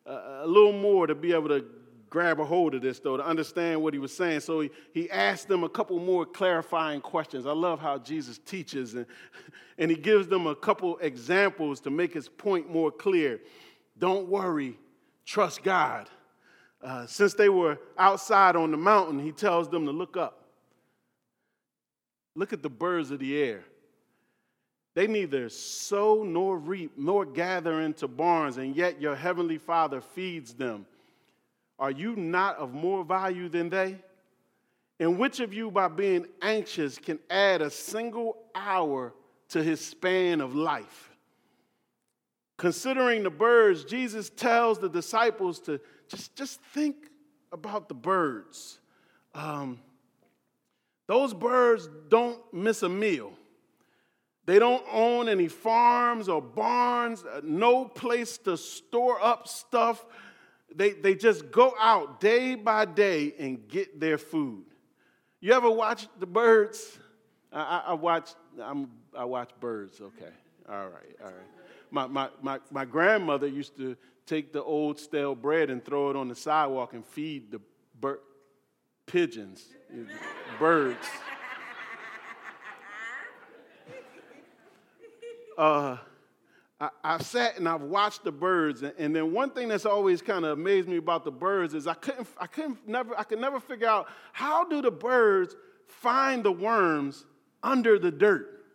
uh, 0.07 0.39
a 0.41 0.47
little 0.47 0.73
more 0.73 1.05
to 1.05 1.13
be 1.13 1.31
able 1.31 1.49
to 1.49 1.63
grab 2.09 2.39
a 2.39 2.43
hold 2.43 2.73
of 2.73 2.81
this, 2.81 2.99
though, 2.99 3.17
to 3.17 3.23
understand 3.23 3.83
what 3.83 3.93
he 3.93 3.99
was 3.99 4.11
saying. 4.11 4.39
So 4.39 4.61
he, 4.61 4.71
he 4.91 5.07
asked 5.11 5.47
them 5.47 5.63
a 5.63 5.69
couple 5.69 5.99
more 5.99 6.25
clarifying 6.25 7.01
questions. 7.01 7.45
I 7.45 7.51
love 7.51 7.79
how 7.79 7.99
Jesus 7.99 8.39
teaches, 8.39 8.95
and, 8.95 9.05
and 9.77 9.91
he 9.91 9.97
gives 9.97 10.27
them 10.27 10.47
a 10.47 10.55
couple 10.55 10.97
examples 10.97 11.81
to 11.81 11.91
make 11.91 12.15
his 12.15 12.27
point 12.27 12.67
more 12.67 12.89
clear. 12.89 13.41
Don't 13.95 14.27
worry, 14.27 14.79
trust 15.23 15.61
God. 15.61 16.09
Uh, 16.85 17.03
since 17.07 17.33
they 17.33 17.49
were 17.49 17.79
outside 17.97 18.55
on 18.55 18.69
the 18.69 18.77
mountain, 18.77 19.19
he 19.19 19.31
tells 19.31 19.67
them 19.67 19.87
to 19.87 19.91
look 19.91 20.15
up. 20.15 20.43
Look 22.35 22.53
at 22.53 22.61
the 22.61 22.69
birds 22.69 23.09
of 23.09 23.17
the 23.17 23.35
air. 23.35 23.63
They 24.93 25.07
neither 25.07 25.49
sow 25.49 26.23
nor 26.23 26.59
reap 26.59 26.91
nor 26.95 27.25
gather 27.25 27.81
into 27.81 28.07
barns, 28.07 28.57
and 28.57 28.75
yet 28.75 29.01
your 29.01 29.15
heavenly 29.15 29.57
Father 29.57 29.99
feeds 29.99 30.53
them. 30.53 30.85
Are 31.79 31.89
you 31.89 32.15
not 32.15 32.57
of 32.57 32.73
more 32.73 33.03
value 33.03 33.49
than 33.49 33.69
they? 33.69 33.97
And 34.99 35.17
which 35.17 35.39
of 35.39 35.53
you, 35.53 35.71
by 35.71 35.87
being 35.87 36.27
anxious, 36.41 36.99
can 36.99 37.17
add 37.31 37.63
a 37.63 37.71
single 37.71 38.37
hour 38.53 39.11
to 39.49 39.63
his 39.63 39.81
span 39.81 40.39
of 40.39 40.53
life? 40.53 41.04
Considering 42.57 43.23
the 43.23 43.29
birds, 43.29 43.83
Jesus 43.83 44.29
tells 44.29 44.79
the 44.79 44.89
disciples 44.89 45.59
to 45.61 45.79
just, 46.07 46.35
just 46.35 46.61
think 46.73 46.95
about 47.51 47.89
the 47.89 47.95
birds. 47.95 48.79
Um, 49.33 49.79
those 51.07 51.33
birds 51.33 51.89
don't 52.09 52.39
miss 52.53 52.83
a 52.83 52.89
meal. 52.89 53.33
They 54.45 54.59
don't 54.59 54.83
own 54.91 55.27
any 55.27 55.47
farms 55.47 56.29
or 56.29 56.41
barns, 56.41 57.23
uh, 57.23 57.41
no 57.43 57.85
place 57.85 58.37
to 58.39 58.57
store 58.57 59.21
up 59.23 59.47
stuff. 59.47 60.05
They, 60.73 60.91
they 60.91 61.15
just 61.15 61.51
go 61.51 61.73
out 61.79 62.19
day 62.19 62.55
by 62.55 62.85
day 62.85 63.33
and 63.39 63.67
get 63.67 63.99
their 63.99 64.17
food. 64.17 64.65
You 65.39 65.53
ever 65.53 65.69
watch 65.69 66.07
the 66.19 66.27
birds? 66.27 66.97
I, 67.51 67.59
I, 67.59 67.83
I 67.87 67.93
watch. 67.93 68.31
I'm, 68.61 68.89
I 69.17 69.25
watch 69.25 69.51
birds. 69.59 69.99
Okay. 69.99 70.31
All 70.69 70.87
right. 70.89 71.15
All 71.23 71.27
right. 71.27 71.64
My, 71.91 72.07
my, 72.07 72.29
my, 72.41 72.59
my 72.71 72.85
grandmother 72.85 73.47
used 73.47 73.77
to 73.77 73.95
take 74.25 74.51
the 74.51 74.63
old 74.63 74.99
stale 74.99 75.35
bread 75.35 75.69
and 75.69 75.83
throw 75.83 76.09
it 76.09 76.15
on 76.15 76.27
the 76.27 76.35
sidewalk 76.35 76.93
and 76.93 77.05
feed 77.05 77.51
the 77.51 77.61
bir- 77.99 78.21
pigeons, 79.05 79.65
birds. 80.59 81.05
Uh, 85.57 85.97
I, 86.81 86.89
I 87.03 87.17
sat 87.19 87.57
and 87.57 87.69
I've 87.69 87.83
watched 87.83 88.25
the 88.25 88.31
birds, 88.31 88.81
and, 88.81 88.93
and 88.97 89.15
then 89.15 89.31
one 89.31 89.51
thing 89.51 89.69
that's 89.69 89.85
always 89.85 90.21
kind 90.21 90.43
of 90.43 90.57
amazed 90.57 90.89
me 90.89 90.97
about 90.97 91.23
the 91.23 91.31
birds 91.31 91.73
is 91.73 91.87
I 91.87 91.93
couldn't, 91.93 92.27
I 92.37 92.47
couldn't 92.47 92.85
never, 92.87 93.17
I 93.17 93.23
could 93.23 93.39
never 93.39 93.61
figure 93.61 93.87
out 93.87 94.07
how 94.33 94.67
do 94.67 94.81
the 94.81 94.91
birds 94.91 95.55
find 95.87 96.43
the 96.43 96.51
worms 96.51 97.25
under 97.63 97.97
the 97.97 98.11
dirt. 98.11 98.65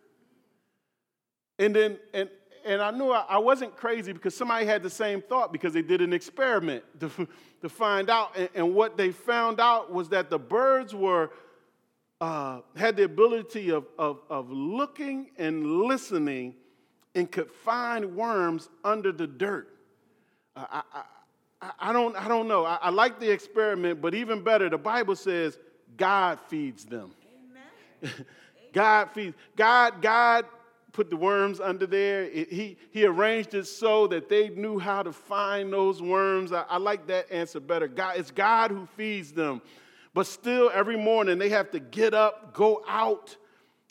And 1.59 1.75
then, 1.75 1.99
and, 2.13 2.29
and 2.65 2.81
I 2.81 2.91
knew 2.91 3.11
I, 3.11 3.25
I 3.27 3.37
wasn't 3.37 3.75
crazy 3.75 4.13
because 4.13 4.35
somebody 4.35 4.65
had 4.65 4.83
the 4.83 4.89
same 4.89 5.21
thought 5.21 5.51
because 5.51 5.73
they 5.73 5.81
did 5.81 6.01
an 6.01 6.13
experiment 6.13 6.83
to, 6.99 7.27
to 7.61 7.69
find 7.69 8.09
out. 8.09 8.35
And, 8.37 8.49
and 8.55 8.75
what 8.75 8.97
they 8.97 9.11
found 9.11 9.59
out 9.59 9.91
was 9.91 10.09
that 10.09 10.29
the 10.29 10.39
birds 10.39 10.93
were, 10.93 11.31
uh, 12.19 12.61
had 12.75 12.95
the 12.95 13.03
ability 13.03 13.71
of, 13.71 13.85
of, 13.97 14.19
of 14.29 14.51
looking 14.51 15.31
and 15.37 15.65
listening 15.83 16.55
and 17.15 17.31
could 17.31 17.51
find 17.51 18.15
worms 18.15 18.69
under 18.83 19.11
the 19.11 19.27
dirt. 19.27 19.75
Uh, 20.55 20.65
I, 20.71 20.81
I, 21.61 21.71
I, 21.79 21.93
don't, 21.93 22.15
I 22.15 22.27
don't 22.27 22.47
know. 22.47 22.65
I, 22.65 22.77
I, 22.81 22.89
like 22.89 23.19
the 23.19 23.31
experiment, 23.31 24.01
but 24.01 24.13
even 24.13 24.43
better, 24.43 24.69
the 24.69 24.77
Bible 24.77 25.15
says 25.15 25.57
God 25.97 26.39
feeds 26.47 26.85
them. 26.85 27.11
God 28.73 29.09
feeds. 29.11 29.35
God, 29.55 30.01
God 30.01 30.45
put 30.91 31.09
the 31.09 31.15
worms 31.15 31.59
under 31.59 31.85
there. 31.85 32.23
It, 32.23 32.51
he, 32.51 32.77
he 32.91 33.05
arranged 33.05 33.53
it 33.53 33.65
so 33.65 34.07
that 34.07 34.29
they 34.29 34.49
knew 34.49 34.79
how 34.79 35.03
to 35.03 35.11
find 35.11 35.71
those 35.71 36.01
worms. 36.01 36.51
I, 36.51 36.65
I 36.69 36.77
like 36.77 37.07
that 37.07 37.31
answer 37.31 37.59
better. 37.59 37.87
God, 37.87 38.17
it's 38.17 38.31
God 38.31 38.71
who 38.71 38.85
feeds 38.97 39.31
them. 39.31 39.61
But 40.13 40.27
still, 40.27 40.69
every 40.73 40.97
morning 40.97 41.37
they 41.37 41.49
have 41.49 41.71
to 41.71 41.79
get 41.79 42.13
up, 42.13 42.53
go 42.53 42.83
out, 42.87 43.35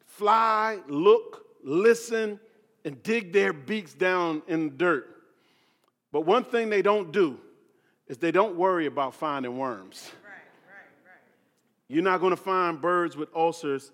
fly, 0.05 0.79
look, 0.87 1.47
listen, 1.65 2.39
and 2.85 3.03
dig 3.03 3.33
their 3.33 3.53
beaks 3.53 3.95
down 3.95 4.43
in 4.47 4.69
the 4.69 4.75
dirt. 4.77 5.17
But 6.13 6.23
one 6.23 6.45
thing 6.45 6.69
they 6.69 6.83
don't 6.83 7.13
do 7.13 7.39
is 8.09 8.19
they 8.19 8.33
don't 8.33 8.57
worry 8.57 8.87
about 8.87 9.15
finding 9.15 9.57
worms. 9.57 10.11
Right, 10.23 10.33
right, 10.67 10.85
right. 11.07 11.15
You're 11.89 12.03
not 12.03 12.21
going 12.21 12.33
to 12.33 12.43
find 12.43 12.81
birds 12.81 13.17
with 13.17 13.29
ulcers 13.35 13.93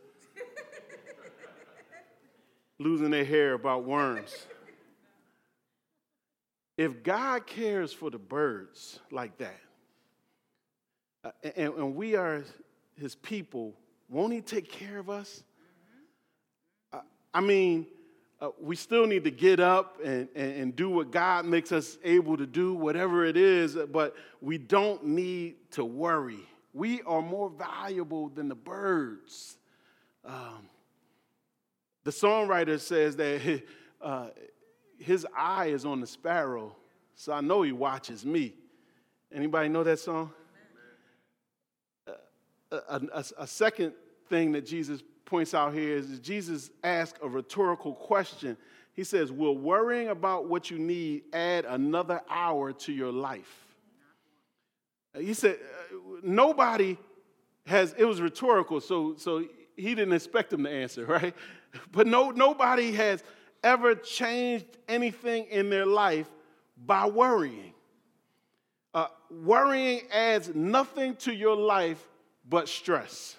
losing 2.78 3.10
their 3.10 3.24
hair 3.24 3.54
about 3.54 3.84
worms. 3.84 4.46
if 6.76 7.02
God 7.02 7.46
cares 7.46 7.92
for 7.92 8.10
the 8.10 8.18
birds 8.18 9.00
like 9.10 9.38
that, 9.38 9.60
uh, 11.24 11.30
and, 11.56 11.74
and, 11.74 11.96
we 11.96 12.14
are 12.14 12.44
his 13.00 13.14
people, 13.16 13.74
won't 14.08 14.32
he 14.32 14.40
take 14.40 14.70
care 14.70 14.98
of 14.98 15.10
us? 15.10 15.42
Uh, 16.92 17.00
I 17.34 17.40
mean, 17.40 17.86
uh, 18.40 18.50
we 18.60 18.76
still 18.76 19.06
need 19.06 19.24
to 19.24 19.30
get 19.30 19.58
up 19.58 19.98
and, 20.04 20.28
and, 20.36 20.52
and, 20.52 20.76
do 20.76 20.90
what 20.90 21.10
God 21.10 21.46
makes 21.46 21.72
us 21.72 21.96
able 22.04 22.36
to 22.36 22.46
do, 22.46 22.74
whatever 22.74 23.24
it 23.24 23.36
is, 23.36 23.76
but 23.90 24.14
we 24.42 24.58
don't 24.58 25.04
need 25.06 25.54
to 25.72 25.84
worry. 25.84 26.46
We 26.74 27.00
are 27.02 27.22
more 27.22 27.48
valuable 27.48 28.28
than 28.28 28.48
the 28.48 28.54
birds. 28.54 29.56
Um, 30.22 30.68
the 32.06 32.12
songwriter 32.12 32.78
says 32.78 33.16
that 33.16 33.40
his, 33.42 33.60
uh, 34.00 34.28
his 34.96 35.26
eye 35.36 35.66
is 35.66 35.84
on 35.84 36.00
the 36.00 36.06
sparrow, 36.06 36.74
so 37.16 37.32
I 37.32 37.40
know 37.40 37.62
he 37.62 37.72
watches 37.72 38.24
me. 38.24 38.54
Anybody 39.34 39.68
know 39.68 39.82
that 39.82 39.98
song? 39.98 40.30
Uh, 42.06 42.12
a, 42.88 43.00
a, 43.12 43.24
a 43.38 43.46
second 43.46 43.92
thing 44.28 44.52
that 44.52 44.64
Jesus 44.64 45.02
points 45.24 45.52
out 45.52 45.74
here 45.74 45.96
is 45.96 46.20
Jesus 46.20 46.70
asks 46.84 47.18
a 47.22 47.28
rhetorical 47.28 47.92
question. 47.92 48.56
He 48.94 49.02
says, 49.02 49.32
Will 49.32 49.58
worrying 49.58 50.08
about 50.08 50.48
what 50.48 50.70
you 50.70 50.78
need 50.78 51.24
add 51.32 51.64
another 51.64 52.22
hour 52.30 52.72
to 52.72 52.92
your 52.92 53.10
life? 53.10 53.66
He 55.18 55.34
said, 55.34 55.56
uh, 55.56 55.96
Nobody 56.22 56.98
has, 57.66 57.96
it 57.98 58.04
was 58.04 58.20
rhetorical, 58.20 58.80
so, 58.80 59.16
so 59.16 59.44
he 59.76 59.94
didn't 59.94 60.14
expect 60.14 60.52
him 60.52 60.64
to 60.64 60.70
answer, 60.70 61.04
right? 61.06 61.34
But 61.92 62.06
no, 62.06 62.30
nobody 62.30 62.92
has 62.92 63.22
ever 63.62 63.94
changed 63.94 64.66
anything 64.88 65.46
in 65.50 65.70
their 65.70 65.86
life 65.86 66.28
by 66.84 67.06
worrying. 67.06 67.72
Uh, 68.94 69.08
worrying 69.30 70.02
adds 70.12 70.54
nothing 70.54 71.16
to 71.16 71.34
your 71.34 71.56
life 71.56 72.02
but 72.48 72.68
stress. 72.68 73.36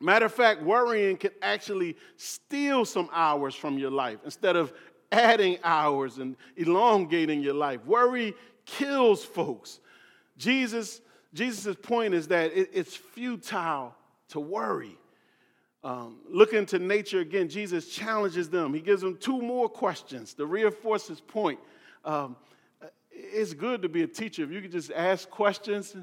Matter 0.00 0.26
of 0.26 0.34
fact, 0.34 0.62
worrying 0.62 1.16
can 1.16 1.30
actually 1.42 1.96
steal 2.16 2.84
some 2.84 3.08
hours 3.12 3.54
from 3.54 3.78
your 3.78 3.90
life 3.90 4.18
instead 4.24 4.56
of 4.56 4.72
adding 5.12 5.58
hours 5.62 6.18
and 6.18 6.36
elongating 6.56 7.42
your 7.42 7.54
life. 7.54 7.84
Worry 7.84 8.34
kills 8.64 9.24
folks. 9.24 9.80
Jesus, 10.36 11.00
Jesus' 11.34 11.76
point 11.76 12.14
is 12.14 12.28
that 12.28 12.52
it, 12.52 12.70
it's 12.72 12.96
futile 12.96 13.94
to 14.28 14.40
worry. 14.40 14.96
Um, 15.82 16.18
looking 16.28 16.66
to 16.66 16.78
nature 16.78 17.20
again, 17.20 17.48
Jesus 17.48 17.88
challenges 17.88 18.50
them. 18.50 18.74
He 18.74 18.80
gives 18.80 19.00
them 19.00 19.16
two 19.16 19.40
more 19.40 19.68
questions 19.68 20.34
to 20.34 20.46
reinforce 20.46 21.08
his 21.08 21.20
point. 21.20 21.58
Um, 22.04 22.36
it's 23.10 23.54
good 23.54 23.82
to 23.82 23.88
be 23.88 24.02
a 24.02 24.06
teacher 24.06 24.44
if 24.44 24.50
you 24.50 24.60
can 24.60 24.70
just 24.70 24.90
ask 24.92 25.28
questions 25.30 25.96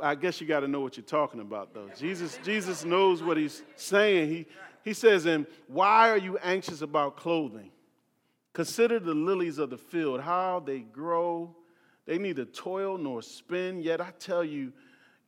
I 0.00 0.14
guess 0.14 0.40
you 0.40 0.46
got 0.46 0.60
to 0.60 0.68
know 0.68 0.80
what 0.80 0.96
you're 0.96 1.04
talking 1.04 1.40
about, 1.40 1.74
though. 1.74 1.90
Jesus, 1.96 2.38
Jesus 2.44 2.84
knows 2.84 3.22
what 3.22 3.36
he's 3.36 3.62
saying. 3.76 4.28
He, 4.28 4.46
he 4.84 4.92
says, 4.92 5.26
And 5.26 5.46
why 5.66 6.10
are 6.10 6.18
you 6.18 6.38
anxious 6.38 6.82
about 6.82 7.16
clothing? 7.16 7.70
Consider 8.52 8.98
the 8.98 9.14
lilies 9.14 9.58
of 9.58 9.70
the 9.70 9.78
field, 9.78 10.20
how 10.20 10.60
they 10.64 10.80
grow. 10.80 11.54
They 12.06 12.18
neither 12.18 12.44
toil 12.44 12.96
nor 12.96 13.22
spin. 13.22 13.80
Yet 13.80 14.00
I 14.00 14.12
tell 14.18 14.42
you, 14.42 14.72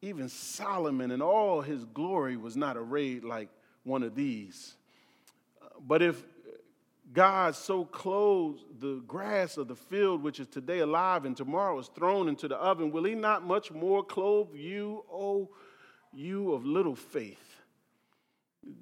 even 0.03 0.29
Solomon 0.29 1.11
in 1.11 1.21
all 1.21 1.61
his 1.61 1.85
glory 1.85 2.37
was 2.37 2.57
not 2.57 2.77
arrayed 2.77 3.25
like 3.25 3.49
one 3.85 4.03
of 4.03 4.15
these. 4.15 4.75
But 5.87 6.03
if 6.03 6.23
God 7.13 7.55
so 7.55 7.85
clothes 7.85 8.65
the 8.79 9.03
grass 9.07 9.57
of 9.57 9.69
the 9.69 9.75
field, 9.75 10.23
which 10.23 10.41
is 10.41 10.47
today 10.47 10.79
alive 10.79 11.25
and 11.25 11.37
tomorrow 11.37 11.79
is 11.79 11.89
thrown 11.89 12.29
into 12.29 12.49
the 12.49 12.57
oven, 12.57 12.93
will 12.93 13.05
he 13.05 13.15
not 13.15 13.45
much 13.45 13.71
more 13.73 14.03
clothe 14.03 14.55
you, 14.55 15.05
O 15.13 15.51
you 16.13 16.53
of 16.53 16.65
little 16.65 16.95
faith? 16.95 17.57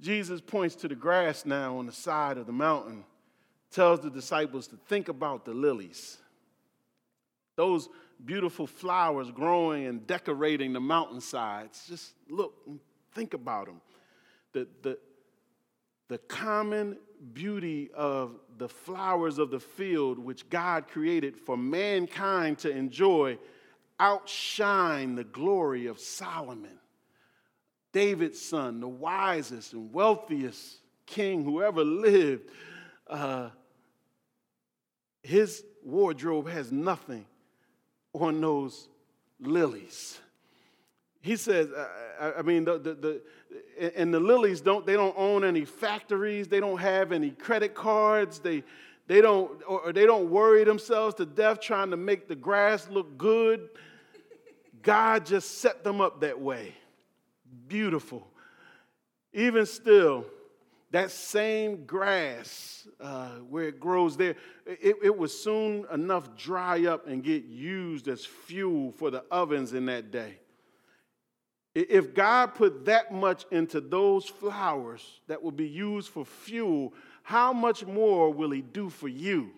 Jesus 0.01 0.41
points 0.41 0.75
to 0.77 0.89
the 0.89 0.95
grass 0.95 1.47
now 1.47 1.79
on 1.79 1.87
the 1.87 1.93
side 1.93 2.37
of 2.37 2.47
the 2.47 2.53
mountain, 2.53 3.05
tells 3.71 4.01
the 4.01 4.11
disciples 4.11 4.67
to 4.69 4.77
think 4.77 5.09
about 5.09 5.45
the 5.45 5.53
lilies. 5.55 6.19
Those 7.57 7.89
beautiful 8.25 8.67
flowers 8.67 9.31
growing 9.31 9.87
and 9.87 10.07
decorating 10.07 10.73
the 10.73 10.81
mountainsides. 10.81 11.87
Just 11.89 12.15
look 12.29 12.55
and 12.67 12.81
think 13.13 13.35
about 13.35 13.67
them. 13.67 13.81
The, 14.53 14.69
the, 14.83 14.99
the 16.09 16.19
common 16.19 16.99
beauty 17.33 17.91
of 17.95 18.37
the 18.59 18.69
flowers 18.69 19.39
of 19.39 19.51
the 19.51 19.61
field, 19.61 20.19
which 20.19 20.49
God 20.49 20.89
created 20.89 21.37
for 21.37 21.57
mankind 21.57 22.59
to 22.59 22.71
enjoy, 22.71 23.39
outshine 24.01 25.15
the 25.15 25.25
glory 25.25 25.87
of 25.87 25.99
Solomon, 25.99 26.79
David's 27.93 28.41
son, 28.41 28.81
the 28.81 28.89
wisest 28.89 29.73
and 29.73 29.93
wealthiest 29.93 30.79
king 31.07 31.45
who 31.45 31.63
ever 31.63 31.85
lived. 31.85 32.51
Uh, 33.09 33.51
his 35.23 35.65
wardrobe 35.83 36.49
has 36.49 36.71
nothing 36.71 37.27
on 38.23 38.41
those 38.41 38.89
lilies. 39.41 40.19
He 41.21 41.37
says, 41.37 41.69
I, 42.21 42.33
I 42.39 42.43
mean, 42.43 42.65
the, 42.65 42.79
the, 42.79 42.95
the, 42.95 44.01
and 44.01 44.13
the 44.13 44.21
lilies 44.21 44.61
don't, 44.61 44.87
they 44.87 44.95
don't 44.95 45.15
own 45.17 45.45
any 45.45 45.65
factories. 45.65 46.49
They 46.49 46.61
don't 46.61 46.79
have 46.79 47.13
any 47.13 47.31
credit 47.31 47.75
cards. 47.75 48.39
They, 48.39 48.63
they 49.07 49.21
don't, 49.21 49.61
or 49.67 49.93
they 49.93 50.07
don't 50.07 50.31
worry 50.31 50.65
themselves 50.65 51.15
to 51.17 51.27
death 51.27 51.61
trying 51.61 51.91
to 51.91 51.97
make 51.97 52.29
the 52.29 52.37
grass 52.37 52.89
look 52.89 53.19
good. 53.19 53.69
God 54.83 55.27
just 55.27 55.59
set 55.59 55.83
them 55.83 56.01
up 56.01 56.21
that 56.21 56.41
way. 56.41 56.75
Beautiful. 57.67 58.27
Even 59.33 59.67
still, 59.67 60.25
that 60.91 61.11
same 61.11 61.85
grass 61.85 62.89
uh, 63.01 63.29
where 63.51 63.65
it 63.69 63.79
grows 63.81 64.17
there, 64.17 64.37
it, 64.67 64.97
it 65.03 65.19
would 65.19 65.31
soon 65.31 65.87
enough 65.93 66.37
dry 66.37 66.87
up 66.87 67.07
and 67.07 67.23
get 67.23 67.45
used 67.45 68.09
as 68.09 68.25
fuel 68.25 68.93
for 68.93 69.11
the 69.11 69.25
ovens 69.31 69.75
in 69.75 69.87
that 69.87 70.11
day 70.11 70.39
If 71.75 72.15
God 72.15 72.55
put 72.55 72.87
that 72.87 73.13
much 73.13 73.45
into 73.51 73.81
those 73.81 74.27
flowers 74.27 75.21
that 75.29 75.43
will 75.43 75.53
be 75.53 75.69
used 75.69 76.09
for 76.09 76.25
fuel, 76.25 76.95
how 77.23 77.53
much 77.53 77.85
more 77.87 78.33
will 78.33 78.51
He 78.51 78.63
do 78.63 78.89
for 78.89 79.09
you? 79.09 79.51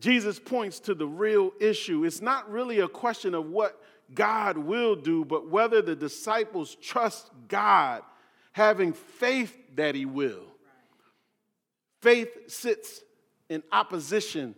Jesus 0.00 0.40
points 0.40 0.80
to 0.80 0.94
the 0.94 1.06
real 1.06 1.52
issue. 1.60 2.04
It's 2.04 2.22
not 2.22 2.50
really 2.50 2.80
a 2.80 2.88
question 2.88 3.34
of 3.34 3.46
what 3.46 3.80
God 4.12 4.58
will 4.58 4.96
do, 4.96 5.24
but 5.24 5.48
whether 5.50 5.82
the 5.82 5.94
disciples 5.94 6.76
trust 6.76 7.30
God, 7.48 8.02
having 8.54 8.92
faith 8.92 9.52
that 9.74 9.96
He 9.96 10.06
will. 10.06 10.44
Faith 12.00 12.28
sits 12.46 13.00
in 13.48 13.62
opposition 13.72 14.54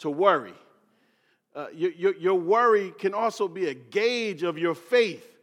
to 0.00 0.10
worry. 0.10 0.52
Uh, 1.56 1.66
your, 1.74 1.90
your, 1.92 2.14
your, 2.16 2.34
worry 2.34 2.92
can 2.98 3.14
also 3.14 3.48
be 3.48 3.68
a 3.68 3.74
gauge 3.74 4.42
of 4.42 4.58
your 4.58 4.74
faith. 4.74 5.38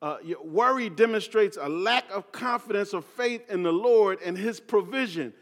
Uh, 0.00 0.16
your 0.24 0.42
worry 0.42 0.88
demonstrates 0.88 1.58
a 1.60 1.68
lack 1.68 2.10
of 2.10 2.32
confidence 2.32 2.94
or 2.94 3.02
faith 3.02 3.48
in 3.50 3.62
the 3.62 3.72
Lord 3.72 4.18
and 4.24 4.36
His 4.36 4.58
provision. 4.58 5.34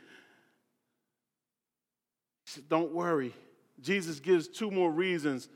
Don't 2.68 2.92
worry. 2.92 3.32
Jesus 3.80 4.18
gives 4.18 4.48
two 4.48 4.72
more 4.72 4.90
reasons 4.90 5.48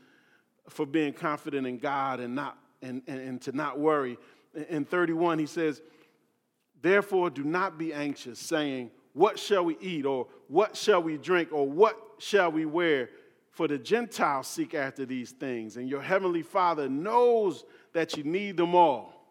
for 0.69 0.85
being 0.85 1.11
confident 1.11 1.67
in 1.67 1.79
God 1.79 2.21
and, 2.21 2.33
not, 2.33 2.57
and, 2.81 3.01
and, 3.07 3.19
and 3.19 3.41
to 3.41 3.51
not 3.51 3.77
worry. 3.77 4.17
In 4.69 4.85
31, 4.85 5.37
he 5.37 5.47
says, 5.47 5.81
Therefore, 6.85 7.31
do 7.31 7.43
not 7.43 7.79
be 7.79 7.91
anxious, 7.91 8.37
saying, 8.37 8.91
What 9.13 9.39
shall 9.39 9.65
we 9.65 9.75
eat? 9.81 10.05
Or 10.05 10.27
what 10.49 10.77
shall 10.77 11.01
we 11.01 11.17
drink? 11.17 11.49
Or 11.51 11.67
what 11.67 11.99
shall 12.19 12.51
we 12.51 12.67
wear? 12.67 13.09
For 13.49 13.67
the 13.67 13.79
Gentiles 13.79 14.45
seek 14.45 14.75
after 14.75 15.03
these 15.03 15.31
things, 15.31 15.77
and 15.77 15.89
your 15.89 16.03
heavenly 16.03 16.43
Father 16.43 16.87
knows 16.87 17.65
that 17.93 18.15
you 18.15 18.23
need 18.23 18.57
them 18.57 18.75
all. 18.75 19.25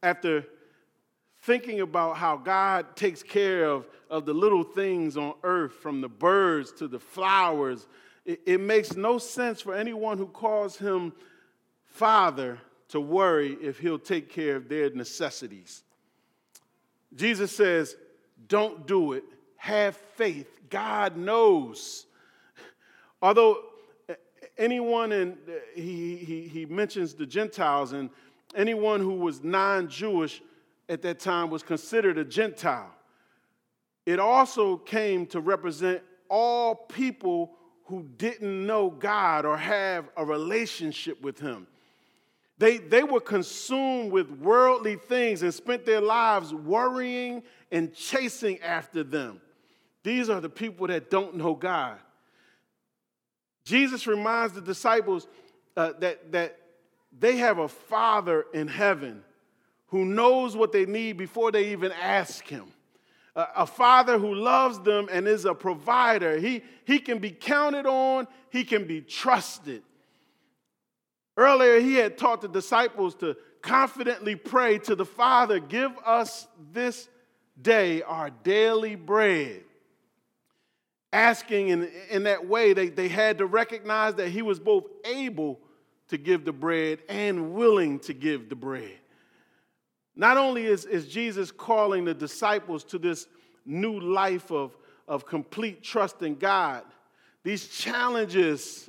After 0.00 0.46
thinking 1.42 1.80
about 1.80 2.18
how 2.18 2.36
God 2.36 2.94
takes 2.94 3.24
care 3.24 3.64
of, 3.64 3.88
of 4.08 4.26
the 4.26 4.32
little 4.32 4.62
things 4.62 5.16
on 5.16 5.34
earth, 5.42 5.72
from 5.72 6.00
the 6.00 6.08
birds 6.08 6.70
to 6.74 6.86
the 6.86 7.00
flowers, 7.00 7.88
it, 8.24 8.38
it 8.46 8.60
makes 8.60 8.94
no 8.94 9.18
sense 9.18 9.60
for 9.60 9.74
anyone 9.74 10.18
who 10.18 10.28
calls 10.28 10.76
him 10.76 11.12
Father 11.84 12.60
to 12.88 13.00
worry 13.00 13.56
if 13.60 13.78
he'll 13.78 13.98
take 13.98 14.30
care 14.30 14.56
of 14.56 14.68
their 14.68 14.90
necessities. 14.90 15.82
Jesus 17.14 17.54
says, 17.54 17.96
Don't 18.48 18.86
do 18.86 19.12
it. 19.12 19.24
Have 19.56 19.96
faith. 19.96 20.48
God 20.70 21.16
knows. 21.16 22.06
Although 23.22 23.62
anyone 24.58 25.12
in, 25.12 25.38
he, 25.74 26.16
he, 26.16 26.48
he 26.48 26.66
mentions 26.66 27.14
the 27.14 27.26
Gentiles, 27.26 27.92
and 27.92 28.10
anyone 28.54 29.00
who 29.00 29.14
was 29.14 29.42
non 29.42 29.88
Jewish 29.88 30.42
at 30.88 31.02
that 31.02 31.20
time 31.20 31.50
was 31.50 31.62
considered 31.62 32.18
a 32.18 32.24
Gentile. 32.24 32.90
It 34.06 34.18
also 34.18 34.76
came 34.76 35.26
to 35.28 35.40
represent 35.40 36.02
all 36.28 36.74
people 36.74 37.52
who 37.86 38.02
didn't 38.16 38.66
know 38.66 38.90
God 38.90 39.44
or 39.44 39.56
have 39.56 40.08
a 40.16 40.24
relationship 40.24 41.20
with 41.22 41.38
Him. 41.38 41.66
They, 42.58 42.78
they 42.78 43.02
were 43.02 43.20
consumed 43.20 44.12
with 44.12 44.30
worldly 44.30 44.96
things 44.96 45.42
and 45.42 45.52
spent 45.52 45.84
their 45.84 46.00
lives 46.00 46.54
worrying 46.54 47.42
and 47.72 47.92
chasing 47.92 48.60
after 48.60 49.02
them. 49.02 49.40
These 50.04 50.28
are 50.30 50.40
the 50.40 50.48
people 50.48 50.86
that 50.86 51.10
don't 51.10 51.36
know 51.36 51.54
God. 51.54 51.98
Jesus 53.64 54.06
reminds 54.06 54.52
the 54.52 54.60
disciples 54.60 55.26
uh, 55.76 55.92
that, 55.98 56.30
that 56.32 56.58
they 57.18 57.38
have 57.38 57.58
a 57.58 57.68
Father 57.68 58.44
in 58.52 58.68
heaven 58.68 59.24
who 59.86 60.04
knows 60.04 60.56
what 60.56 60.72
they 60.72 60.86
need 60.86 61.16
before 61.16 61.50
they 61.50 61.72
even 61.72 61.90
ask 61.92 62.46
Him. 62.46 62.66
Uh, 63.34 63.46
a 63.56 63.66
Father 63.66 64.18
who 64.18 64.34
loves 64.34 64.78
them 64.80 65.08
and 65.10 65.26
is 65.26 65.44
a 65.44 65.54
provider. 65.54 66.38
He, 66.38 66.62
he 66.84 66.98
can 66.98 67.18
be 67.18 67.30
counted 67.30 67.86
on, 67.86 68.28
He 68.50 68.64
can 68.64 68.86
be 68.86 69.00
trusted. 69.00 69.82
Earlier, 71.36 71.80
he 71.80 71.94
had 71.94 72.16
taught 72.16 72.40
the 72.42 72.48
disciples 72.48 73.14
to 73.16 73.36
confidently 73.60 74.36
pray 74.36 74.78
to 74.78 74.94
the 74.94 75.04
Father, 75.04 75.58
Give 75.58 75.92
us 76.04 76.46
this 76.72 77.08
day 77.60 78.02
our 78.02 78.30
daily 78.30 78.94
bread. 78.94 79.62
Asking 81.12 81.68
in, 81.68 81.90
in 82.10 82.24
that 82.24 82.46
way, 82.46 82.72
they, 82.72 82.88
they 82.88 83.08
had 83.08 83.38
to 83.38 83.46
recognize 83.46 84.16
that 84.16 84.28
he 84.28 84.42
was 84.42 84.58
both 84.58 84.84
able 85.04 85.60
to 86.08 86.18
give 86.18 86.44
the 86.44 86.52
bread 86.52 87.00
and 87.08 87.54
willing 87.54 87.98
to 88.00 88.12
give 88.12 88.48
the 88.48 88.56
bread. 88.56 88.98
Not 90.16 90.36
only 90.36 90.66
is, 90.66 90.84
is 90.84 91.08
Jesus 91.08 91.50
calling 91.50 92.04
the 92.04 92.14
disciples 92.14 92.84
to 92.84 92.98
this 92.98 93.26
new 93.64 93.98
life 93.98 94.50
of, 94.50 94.76
of 95.08 95.24
complete 95.24 95.82
trust 95.82 96.22
in 96.22 96.36
God, 96.36 96.82
these 97.42 97.68
challenges 97.68 98.88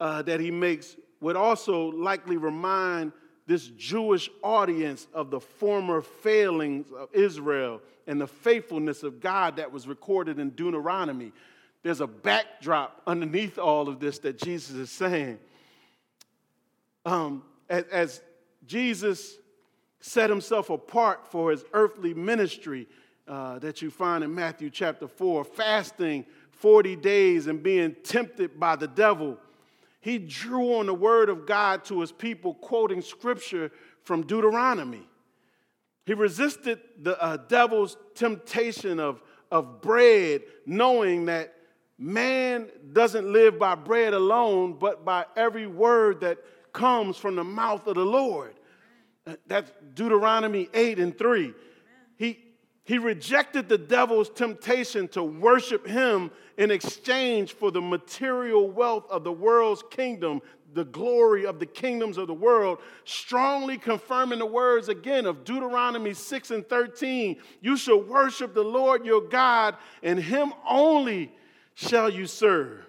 uh, 0.00 0.22
that 0.22 0.40
he 0.40 0.50
makes 0.50 0.96
would 1.20 1.36
also 1.36 1.90
likely 1.92 2.36
remind 2.36 3.12
this 3.46 3.68
Jewish 3.68 4.28
audience 4.42 5.06
of 5.14 5.30
the 5.30 5.40
former 5.40 6.02
failings 6.02 6.92
of 6.92 7.08
Israel 7.12 7.80
and 8.06 8.20
the 8.20 8.26
faithfulness 8.26 9.02
of 9.02 9.20
God 9.20 9.56
that 9.56 9.72
was 9.72 9.88
recorded 9.88 10.38
in 10.38 10.50
Deuteronomy. 10.50 11.32
There's 11.82 12.00
a 12.00 12.06
backdrop 12.06 13.02
underneath 13.06 13.58
all 13.58 13.88
of 13.88 14.00
this 14.00 14.18
that 14.20 14.38
Jesus 14.38 14.76
is 14.76 14.90
saying. 14.90 15.38
Um, 17.06 17.42
as, 17.70 17.84
as 17.84 18.20
Jesus 18.66 19.38
set 20.00 20.28
himself 20.30 20.70
apart 20.70 21.26
for 21.30 21.50
his 21.50 21.64
earthly 21.72 22.14
ministry 22.14 22.86
uh, 23.26 23.58
that 23.60 23.82
you 23.82 23.90
find 23.90 24.22
in 24.22 24.34
Matthew 24.34 24.70
chapter 24.70 25.08
4, 25.08 25.44
fasting 25.44 26.24
40 26.50 26.96
days 26.96 27.46
and 27.46 27.62
being 27.62 27.94
tempted 28.02 28.58
by 28.58 28.76
the 28.76 28.88
devil 28.88 29.38
he 30.00 30.18
drew 30.18 30.74
on 30.74 30.86
the 30.86 30.94
word 30.94 31.28
of 31.28 31.46
God 31.46 31.84
to 31.86 32.00
his 32.00 32.12
people, 32.12 32.54
quoting 32.54 33.02
scripture 33.02 33.72
from 34.04 34.26
Deuteronomy. 34.26 35.06
He 36.06 36.14
resisted 36.14 36.80
the 37.02 37.20
uh, 37.22 37.36
devil's 37.36 37.96
temptation 38.14 39.00
of, 39.00 39.20
of 39.50 39.82
bread, 39.82 40.42
knowing 40.64 41.26
that 41.26 41.54
man 41.98 42.68
doesn't 42.92 43.30
live 43.30 43.58
by 43.58 43.74
bread 43.74 44.14
alone, 44.14 44.76
but 44.78 45.04
by 45.04 45.26
every 45.36 45.66
word 45.66 46.20
that 46.20 46.38
comes 46.72 47.16
from 47.16 47.36
the 47.36 47.44
mouth 47.44 47.86
of 47.86 47.96
the 47.96 48.06
Lord. 48.06 48.54
That's 49.46 49.70
Deuteronomy 49.94 50.68
8 50.72 50.98
and 50.98 51.18
3. 51.18 51.52
He, 52.16 52.38
he 52.88 52.96
rejected 52.96 53.68
the 53.68 53.76
devil's 53.76 54.30
temptation 54.30 55.08
to 55.08 55.22
worship 55.22 55.86
him 55.86 56.30
in 56.56 56.70
exchange 56.70 57.52
for 57.52 57.70
the 57.70 57.82
material 57.82 58.70
wealth 58.70 59.04
of 59.10 59.24
the 59.24 59.32
world's 59.32 59.84
kingdom, 59.90 60.40
the 60.72 60.86
glory 60.86 61.44
of 61.44 61.58
the 61.58 61.66
kingdoms 61.66 62.16
of 62.16 62.28
the 62.28 62.32
world, 62.32 62.78
strongly 63.04 63.76
confirming 63.76 64.38
the 64.38 64.46
words 64.46 64.88
again 64.88 65.26
of 65.26 65.44
Deuteronomy 65.44 66.14
6 66.14 66.50
and 66.50 66.66
13. 66.66 67.36
You 67.60 67.76
shall 67.76 68.00
worship 68.00 68.54
the 68.54 68.64
Lord 68.64 69.04
your 69.04 69.20
God, 69.20 69.76
and 70.02 70.18
him 70.18 70.54
only 70.66 71.30
shall 71.74 72.08
you 72.08 72.26
serve. 72.26 72.86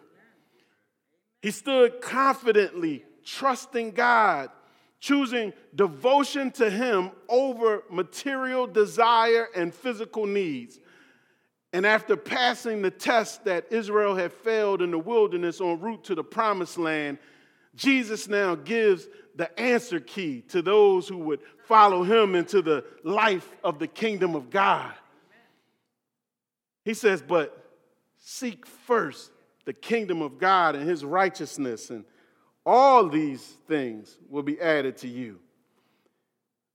He 1.42 1.52
stood 1.52 2.00
confidently, 2.00 3.04
trusting 3.26 3.92
God 3.92 4.50
choosing 5.00 5.54
devotion 5.76 6.52
to 6.52 6.70
Him 6.70 7.12
over 7.28 7.84
material 7.90 8.68
desire 8.68 9.48
and 9.56 9.74
physical 9.74 10.26
needs. 10.26 10.80
And 11.72 11.86
after 11.86 12.18
passing 12.18 12.82
the 12.82 12.92
test 12.92 13.46
that 13.46 13.72
Israel 13.72 14.16
had 14.16 14.34
failed 14.34 14.82
in 14.82 14.92
the 14.92 15.00
wilderness 15.00 15.62
en 15.62 15.80
route 15.80 16.04
to 16.06 16.16
the 16.16 16.24
promised 16.24 16.78
land, 16.78 17.20
Jesus 17.76 18.28
now 18.28 18.56
gives 18.56 19.08
the 19.36 19.58
answer 19.60 20.00
key 20.00 20.42
to 20.50 20.62
those 20.62 21.08
who 21.08 21.18
would 21.18 21.40
follow 21.66 22.04
him 22.04 22.36
into 22.36 22.62
the 22.62 22.84
life 23.04 23.48
of 23.64 23.80
the 23.80 23.88
kingdom 23.88 24.36
of 24.36 24.50
God. 24.50 24.94
He 26.84 26.94
says, 26.94 27.22
But 27.22 27.56
seek 28.18 28.66
first 28.66 29.32
the 29.66 29.74
kingdom 29.74 30.22
of 30.22 30.40
God 30.40 30.76
and 30.76 30.90
his 30.90 31.06
righteousness, 31.06 31.92
and 31.92 32.04
all 32.71 33.10
these 33.10 33.41
things 33.67 34.19
will 34.29 34.43
be 34.43 34.62
added 34.62 34.95
to 34.95 35.08
you. 35.08 35.39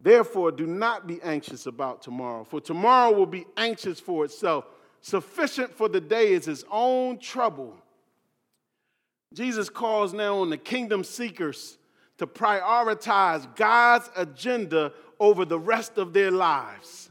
Therefore, 0.00 0.50
do 0.50 0.66
not 0.66 1.06
be 1.06 1.22
anxious 1.22 1.66
about 1.66 2.02
tomorrow, 2.02 2.42
for 2.42 2.60
tomorrow 2.60 3.12
will 3.12 3.26
be 3.26 3.46
anxious 3.56 4.00
for 4.00 4.24
itself. 4.24 4.64
Sufficient 5.00 5.72
for 5.72 5.88
the 5.88 6.00
day 6.00 6.32
is 6.32 6.48
its 6.48 6.64
own 6.68 7.18
trouble. 7.18 7.76
Jesus 9.32 9.68
calls 9.68 10.12
now 10.12 10.38
on 10.38 10.50
the 10.50 10.58
kingdom 10.58 11.04
seekers 11.04 11.78
to 12.18 12.26
prioritize 12.26 13.46
God's 13.54 14.10
agenda 14.16 14.92
over 15.20 15.44
the 15.44 15.60
rest 15.60 15.96
of 15.96 16.12
their 16.12 16.32
lives. 16.32 17.08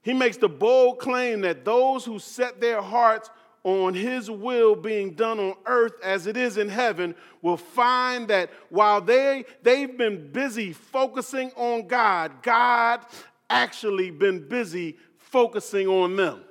He 0.00 0.14
makes 0.14 0.38
the 0.38 0.48
bold 0.48 0.98
claim 0.98 1.42
that 1.42 1.66
those 1.66 2.06
who 2.06 2.18
set 2.18 2.58
their 2.58 2.80
hearts 2.80 3.28
on 3.64 3.94
his 3.94 4.30
will 4.30 4.74
being 4.74 5.14
done 5.14 5.38
on 5.38 5.54
earth 5.66 5.94
as 6.02 6.26
it 6.26 6.36
is 6.36 6.56
in 6.56 6.68
heaven 6.68 7.14
will 7.42 7.56
find 7.56 8.28
that 8.28 8.50
while 8.70 9.00
they, 9.00 9.44
they've 9.62 9.96
been 9.96 10.32
busy 10.32 10.72
focusing 10.72 11.52
on 11.56 11.86
God, 11.86 12.42
God 12.42 13.00
actually 13.48 14.10
been 14.10 14.48
busy 14.48 14.96
focusing 15.16 15.86
on 15.86 16.16
them. 16.16 16.42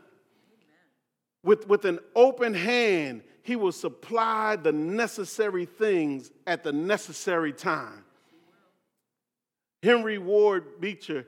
With, 1.44 1.68
with 1.68 1.86
an 1.86 2.00
open 2.16 2.54
hand, 2.54 3.24
he 3.44 3.56
will 3.56 3.72
supply 3.72 4.56
the 4.56 4.72
necessary 4.72 5.66
things 5.66 6.32
at 6.46 6.64
the 6.64 6.72
necessary 6.72 7.52
time. 7.52 8.06
Henry 9.84 10.20
Ward 10.20 10.80
Beecher 10.80 11.26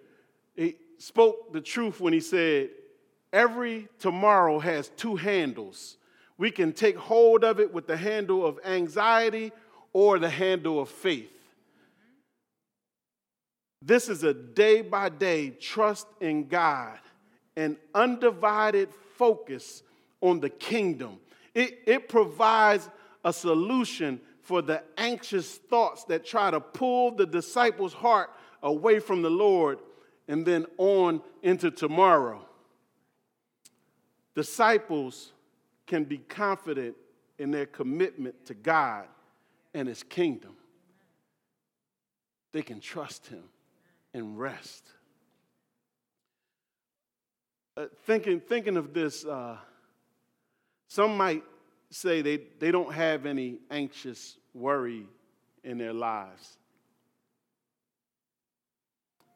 he 0.55 0.75
spoke 0.97 1.51
the 1.51 1.61
truth 1.61 1.99
when 1.99 2.13
he 2.13 2.19
said, 2.19 2.69
Every 3.33 3.87
tomorrow 3.97 4.59
has 4.59 4.89
two 4.89 5.15
handles. 5.15 5.97
We 6.37 6.51
can 6.51 6.71
take 6.71 6.95
hold 6.95 7.43
of 7.43 7.59
it 7.59 7.73
with 7.73 7.87
the 7.87 7.97
handle 7.97 8.45
of 8.45 8.59
anxiety 8.63 9.51
or 9.91 10.19
the 10.19 10.29
handle 10.29 10.79
of 10.79 10.89
faith. 10.89 11.31
This 13.81 14.07
is 14.07 14.23
a 14.23 14.35
day 14.35 14.81
by 14.81 15.09
day 15.09 15.49
trust 15.49 16.07
in 16.21 16.47
God, 16.47 16.99
an 17.57 17.77
undivided 17.93 18.89
focus 19.17 19.81
on 20.21 20.39
the 20.39 20.49
kingdom. 20.49 21.19
It, 21.55 21.79
it 21.87 22.09
provides 22.09 22.87
a 23.25 23.33
solution 23.33 24.21
for 24.41 24.61
the 24.61 24.83
anxious 24.97 25.57
thoughts 25.57 26.03
that 26.05 26.23
try 26.23 26.51
to 26.51 26.59
pull 26.59 27.11
the 27.11 27.25
disciples' 27.25 27.93
heart 27.93 28.29
away 28.61 28.99
from 28.99 29.23
the 29.23 29.29
Lord 29.29 29.79
and 30.27 30.45
then 30.45 30.67
on 30.77 31.21
into 31.41 31.71
tomorrow 31.71 32.47
disciples 34.35 35.31
can 35.85 36.03
be 36.03 36.17
confident 36.17 36.95
in 37.37 37.51
their 37.51 37.65
commitment 37.65 38.45
to 38.45 38.53
God 38.53 39.07
and 39.73 39.87
His 39.87 40.03
kingdom. 40.03 40.55
They 42.51 42.61
can 42.61 42.79
trust 42.79 43.27
Him 43.27 43.43
and 44.13 44.39
rest. 44.39 44.87
Uh, 47.75 47.87
thinking, 48.05 48.39
thinking 48.39 48.77
of 48.77 48.93
this, 48.93 49.25
uh, 49.25 49.57
some 50.87 51.17
might 51.17 51.43
say 51.89 52.21
they, 52.21 52.39
they 52.59 52.71
don't 52.71 52.93
have 52.93 53.25
any 53.25 53.57
anxious 53.71 54.37
worry 54.53 55.07
in 55.63 55.77
their 55.77 55.93
lives. 55.93 56.57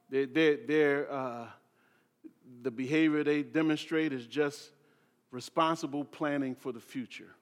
They're, 0.10 0.28
they're, 0.28 0.58
they're, 0.68 1.12
uh, 1.12 1.48
the 2.62 2.72
behavior 2.72 3.24
they 3.24 3.44
demonstrate 3.44 4.14
is 4.14 4.28
just 4.28 4.70
responsible 5.38 6.04
planning 6.04 6.56
for 6.56 6.72
the 6.72 6.80
future. 6.80 7.36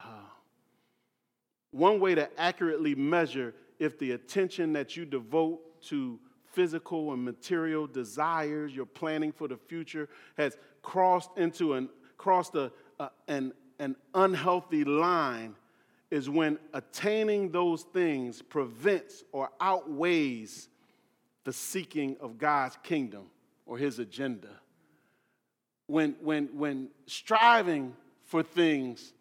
Uh, 0.00 0.26
one 1.70 2.00
way 2.00 2.12
to 2.12 2.28
accurately 2.40 2.92
measure 2.96 3.54
if 3.78 4.00
the 4.00 4.10
attention 4.10 4.72
that 4.72 4.96
you 4.96 5.04
devote 5.04 5.80
to 5.80 6.18
physical 6.44 7.12
and 7.12 7.24
material 7.24 7.86
desires, 7.86 8.74
your 8.74 8.84
planning 8.84 9.30
for 9.30 9.46
the 9.46 9.56
future, 9.56 10.08
has 10.36 10.56
crossed 10.82 11.30
into 11.36 11.74
an 11.74 11.88
crossed 12.16 12.56
a, 12.56 12.72
a, 12.98 13.10
an, 13.28 13.52
an 13.78 13.94
unhealthy 14.12 14.82
line 14.82 15.54
is 16.10 16.28
when 16.28 16.58
attaining 16.74 17.52
those 17.52 17.84
things 17.92 18.42
prevents 18.42 19.22
or 19.30 19.50
outweighs 19.60 20.68
the 21.44 21.52
seeking 21.52 22.16
of 22.20 22.38
God's 22.38 22.76
kingdom 22.82 23.26
or 23.66 23.78
his 23.78 24.00
agenda 24.00 24.50
when, 25.88 26.14
when, 26.20 26.46
when 26.52 26.88
striving 27.06 27.96
for 28.22 28.42
things 28.42 29.14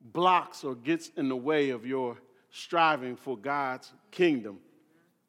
blocks 0.00 0.62
or 0.62 0.74
gets 0.76 1.08
in 1.16 1.28
the 1.28 1.36
way 1.36 1.70
of 1.70 1.84
your 1.84 2.18
striving 2.50 3.16
for 3.16 3.36
God's 3.36 3.92
kingdom 4.10 4.58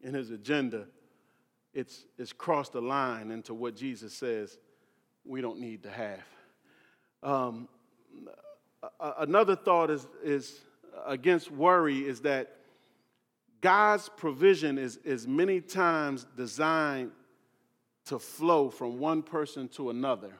and 0.03 0.13
his 0.13 0.29
agenda, 0.29 0.85
it's, 1.73 2.05
it's 2.19 2.33
crossed 2.33 2.73
the 2.73 2.81
line 2.81 3.31
into 3.31 3.53
what 3.53 3.75
Jesus 3.75 4.13
says 4.13 4.59
we 5.25 5.41
don't 5.41 5.59
need 5.59 5.81
to 5.83 5.89
have. 5.89 6.19
Um, 7.23 7.67
another 8.99 9.55
thought 9.55 9.89
is, 9.89 10.07
is 10.23 10.59
against 11.05 11.49
worry 11.49 12.05
is 12.05 12.21
that 12.21 12.51
God's 13.61 14.09
provision 14.09 14.77
is, 14.77 14.97
is 14.97 15.25
many 15.25 15.61
times 15.61 16.27
designed 16.35 17.11
to 18.05 18.19
flow 18.19 18.69
from 18.69 18.99
one 18.99 19.23
person 19.23 19.67
to 19.69 19.89
another. 19.89 20.33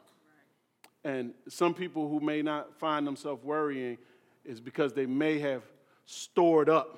And 1.05 1.35
some 1.47 1.75
people 1.75 2.09
who 2.09 2.19
may 2.19 2.41
not 2.41 2.79
find 2.79 3.05
themselves 3.05 3.43
worrying 3.43 3.99
is 4.43 4.59
because 4.59 4.93
they 4.93 5.05
may 5.05 5.37
have 5.37 5.61
stored 6.05 6.67
up. 6.67 6.97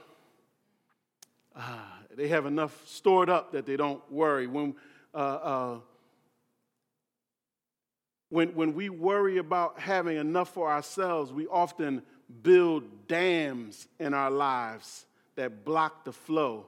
Uh, 1.53 1.77
they 2.15 2.29
have 2.29 2.45
enough 2.45 2.87
stored 2.87 3.29
up 3.29 3.51
that 3.51 3.65
they 3.65 3.75
don't 3.75 4.01
worry. 4.09 4.47
When, 4.47 4.75
uh, 5.13 5.17
uh, 5.17 5.79
when, 8.29 8.55
when 8.55 8.75
we 8.75 8.87
worry 8.87 9.39
about 9.39 9.77
having 9.77 10.15
enough 10.15 10.53
for 10.53 10.71
ourselves, 10.71 11.33
we 11.33 11.45
often 11.47 12.01
build 12.43 13.07
dams 13.09 13.89
in 13.99 14.13
our 14.13 14.31
lives 14.31 15.05
that 15.35 15.65
block 15.65 16.05
the 16.05 16.13
flow 16.13 16.65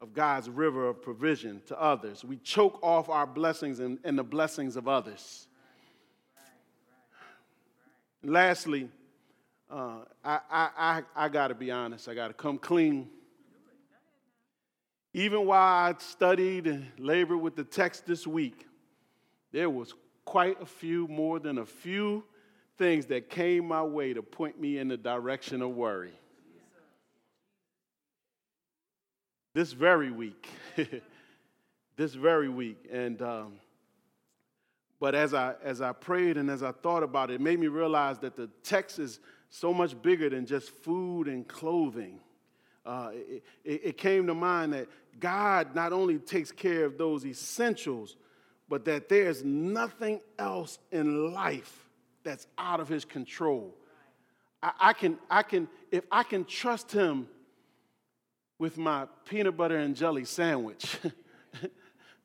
of 0.00 0.12
God's 0.12 0.50
river 0.50 0.88
of 0.88 1.02
provision 1.02 1.62
to 1.66 1.80
others. 1.80 2.24
We 2.24 2.36
choke 2.38 2.80
off 2.82 3.08
our 3.08 3.28
blessings 3.28 3.78
and, 3.78 4.00
and 4.02 4.18
the 4.18 4.24
blessings 4.24 4.74
of 4.74 4.88
others. 4.88 5.47
Lastly, 8.22 8.88
uh, 9.70 10.00
I, 10.24 10.40
I, 10.50 10.68
I, 10.76 11.02
I 11.14 11.28
got 11.28 11.48
to 11.48 11.54
be 11.54 11.70
honest, 11.70 12.08
I 12.08 12.14
got 12.14 12.28
to 12.28 12.34
come 12.34 12.58
clean. 12.58 13.08
Even 15.14 15.46
while 15.46 15.90
I 15.90 15.94
studied 15.98 16.66
and 16.66 16.86
labored 16.98 17.40
with 17.40 17.56
the 17.56 17.64
text 17.64 18.06
this 18.06 18.26
week, 18.26 18.66
there 19.52 19.70
was 19.70 19.94
quite 20.24 20.60
a 20.60 20.66
few, 20.66 21.08
more 21.08 21.38
than 21.38 21.58
a 21.58 21.66
few 21.66 22.24
things 22.76 23.06
that 23.06 23.30
came 23.30 23.66
my 23.66 23.82
way 23.82 24.12
to 24.12 24.22
point 24.22 24.60
me 24.60 24.78
in 24.78 24.88
the 24.88 24.96
direction 24.96 25.62
of 25.62 25.70
worry. 25.70 26.12
This 29.54 29.72
very 29.72 30.10
week, 30.10 30.48
this 31.96 32.14
very 32.14 32.48
week, 32.48 32.86
and 32.92 33.20
um, 33.22 33.54
but 35.00 35.14
as 35.14 35.34
I, 35.34 35.54
as 35.62 35.80
I 35.80 35.92
prayed 35.92 36.36
and 36.36 36.50
as 36.50 36.62
I 36.62 36.72
thought 36.72 37.02
about 37.02 37.30
it, 37.30 37.34
it 37.34 37.40
made 37.40 37.60
me 37.60 37.68
realize 37.68 38.18
that 38.20 38.36
the 38.36 38.48
text 38.62 38.98
is 38.98 39.20
so 39.50 39.72
much 39.72 40.00
bigger 40.02 40.28
than 40.28 40.46
just 40.46 40.70
food 40.70 41.28
and 41.28 41.46
clothing. 41.46 42.20
Uh, 42.84 43.10
it, 43.12 43.44
it, 43.64 43.80
it 43.84 43.98
came 43.98 44.26
to 44.26 44.34
mind 44.34 44.72
that 44.72 44.88
God 45.20 45.74
not 45.74 45.92
only 45.92 46.18
takes 46.18 46.50
care 46.50 46.84
of 46.84 46.98
those 46.98 47.24
essentials, 47.24 48.16
but 48.68 48.84
that 48.84 49.08
there's 49.08 49.44
nothing 49.44 50.20
else 50.38 50.78
in 50.90 51.32
life 51.32 51.88
that's 52.24 52.46
out 52.58 52.80
of 52.80 52.88
his 52.88 53.04
control. 53.04 53.74
I, 54.62 54.72
I, 54.80 54.92
can, 54.92 55.18
I 55.30 55.42
can, 55.42 55.68
if 55.90 56.04
I 56.10 56.22
can 56.22 56.44
trust 56.44 56.92
him 56.92 57.28
with 58.58 58.76
my 58.76 59.06
peanut 59.24 59.56
butter 59.56 59.76
and 59.76 59.94
jelly 59.94 60.24
sandwich, 60.24 60.98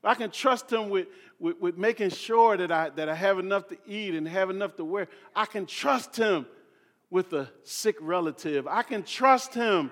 I 0.03 0.15
can 0.15 0.31
trust 0.31 0.71
him 0.71 0.89
with, 0.89 1.07
with, 1.39 1.59
with, 1.59 1.77
making 1.77 2.09
sure 2.09 2.57
that 2.57 2.71
I, 2.71 2.89
that 2.89 3.07
I 3.07 3.15
have 3.15 3.39
enough 3.39 3.67
to 3.69 3.77
eat 3.87 4.15
and 4.15 4.27
have 4.27 4.49
enough 4.49 4.75
to 4.75 4.85
wear. 4.85 5.07
I 5.35 5.45
can 5.45 5.65
trust 5.65 6.15
him 6.15 6.45
with 7.09 7.31
a 7.33 7.49
sick 7.63 7.95
relative. 8.01 8.67
I 8.67 8.83
can 8.83 9.03
trust 9.03 9.53
him 9.53 9.91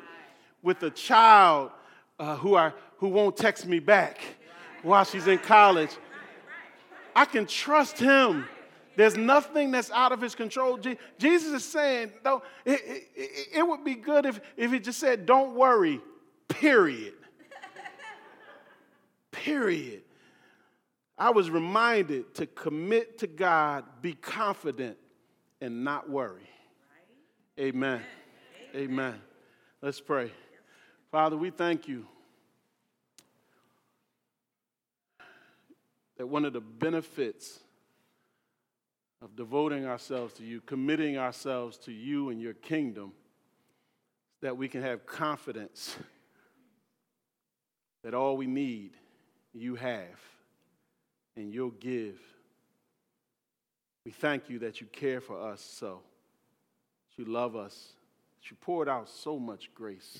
with 0.61 0.83
a 0.83 0.89
child 0.89 1.71
uh, 2.19 2.35
who, 2.37 2.55
I, 2.55 2.73
who 2.97 3.07
won't 3.07 3.37
text 3.37 3.65
me 3.65 3.79
back 3.79 4.19
while 4.83 5.05
she's 5.05 5.27
in 5.27 5.37
college. 5.37 5.91
I 7.15 7.25
can 7.25 7.45
trust 7.45 7.97
him. 7.97 8.45
There's 8.97 9.15
nothing 9.15 9.71
that's 9.71 9.91
out 9.91 10.11
of 10.11 10.19
his 10.19 10.35
control. 10.35 10.77
Jesus 11.17 11.53
is 11.53 11.63
saying, 11.63 12.11
though, 12.23 12.43
it, 12.65 12.81
it, 13.15 13.47
it 13.53 13.67
would 13.67 13.85
be 13.85 13.95
good 13.95 14.25
if, 14.25 14.41
if 14.57 14.71
he 14.71 14.79
just 14.79 14.99
said, 14.99 15.25
don't 15.25 15.55
worry, 15.55 16.01
period 16.49 17.13
period. 19.31 20.03
I 21.17 21.31
was 21.31 21.49
reminded 21.49 22.33
to 22.35 22.45
commit 22.45 23.19
to 23.19 23.27
God, 23.27 23.85
be 24.01 24.13
confident, 24.13 24.97
and 25.59 25.83
not 25.83 26.09
worry. 26.09 26.49
Amen. 27.59 28.01
Amen. 28.73 28.91
Amen. 28.91 29.21
Let's 29.81 30.01
pray. 30.01 30.31
Father, 31.11 31.37
we 31.37 31.49
thank 31.49 31.87
you 31.87 32.05
that 36.17 36.27
one 36.27 36.45
of 36.45 36.53
the 36.53 36.61
benefits 36.61 37.59
of 39.21 39.35
devoting 39.35 39.85
ourselves 39.85 40.33
to 40.35 40.43
you, 40.43 40.61
committing 40.61 41.17
ourselves 41.17 41.77
to 41.79 41.91
you 41.91 42.29
and 42.29 42.41
your 42.41 42.53
kingdom, 42.53 43.11
that 44.41 44.57
we 44.57 44.67
can 44.67 44.81
have 44.81 45.05
confidence 45.05 45.95
that 48.03 48.13
all 48.13 48.35
we 48.37 48.47
need, 48.47 48.97
you 49.53 49.75
have 49.75 50.19
and 51.35 51.53
you'll 51.53 51.71
give. 51.71 52.19
We 54.05 54.11
thank 54.11 54.49
you 54.49 54.59
that 54.59 54.81
you 54.81 54.87
care 54.87 55.21
for 55.21 55.39
us 55.39 55.61
so, 55.61 56.01
that 57.09 57.23
you 57.23 57.31
love 57.31 57.55
us, 57.55 57.93
that 58.39 58.49
you 58.49 58.57
poured 58.59 58.89
out 58.89 59.09
so 59.09 59.37
much 59.37 59.73
grace, 59.73 60.19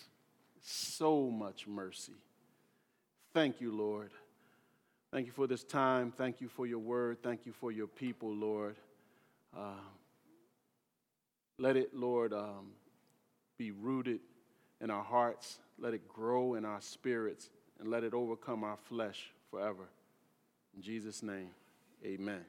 so 0.62 1.30
much 1.30 1.68
mercy. 1.68 2.14
Thank 3.34 3.62
you, 3.62 3.72
Lord. 3.72 4.12
Thank 5.12 5.26
you 5.26 5.32
for 5.32 5.48
this 5.48 5.64
time. 5.64 6.12
Thank 6.12 6.42
you 6.42 6.48
for 6.48 6.66
your 6.66 6.80
word. 6.80 7.18
Thank 7.24 7.46
you 7.46 7.52
for 7.52 7.72
your 7.72 7.88
people, 7.88 8.34
Lord. 8.34 8.76
Uh, 9.56 9.74
let 11.58 11.76
it, 11.76 11.94
Lord, 11.94 12.34
um, 12.34 12.72
be 13.58 13.72
rooted 13.72 14.20
in 14.80 14.90
our 14.90 15.04
hearts. 15.04 15.60
Let 15.78 15.94
it 15.94 16.08
grow 16.08 16.54
in 16.56 16.66
our 16.66 16.82
spirits 16.82 17.50
and 17.82 17.90
let 17.90 18.04
it 18.04 18.14
overcome 18.14 18.64
our 18.64 18.78
flesh 18.78 19.32
forever. 19.50 19.90
In 20.76 20.82
Jesus' 20.84 21.24
name, 21.24 21.50
amen. 22.06 22.46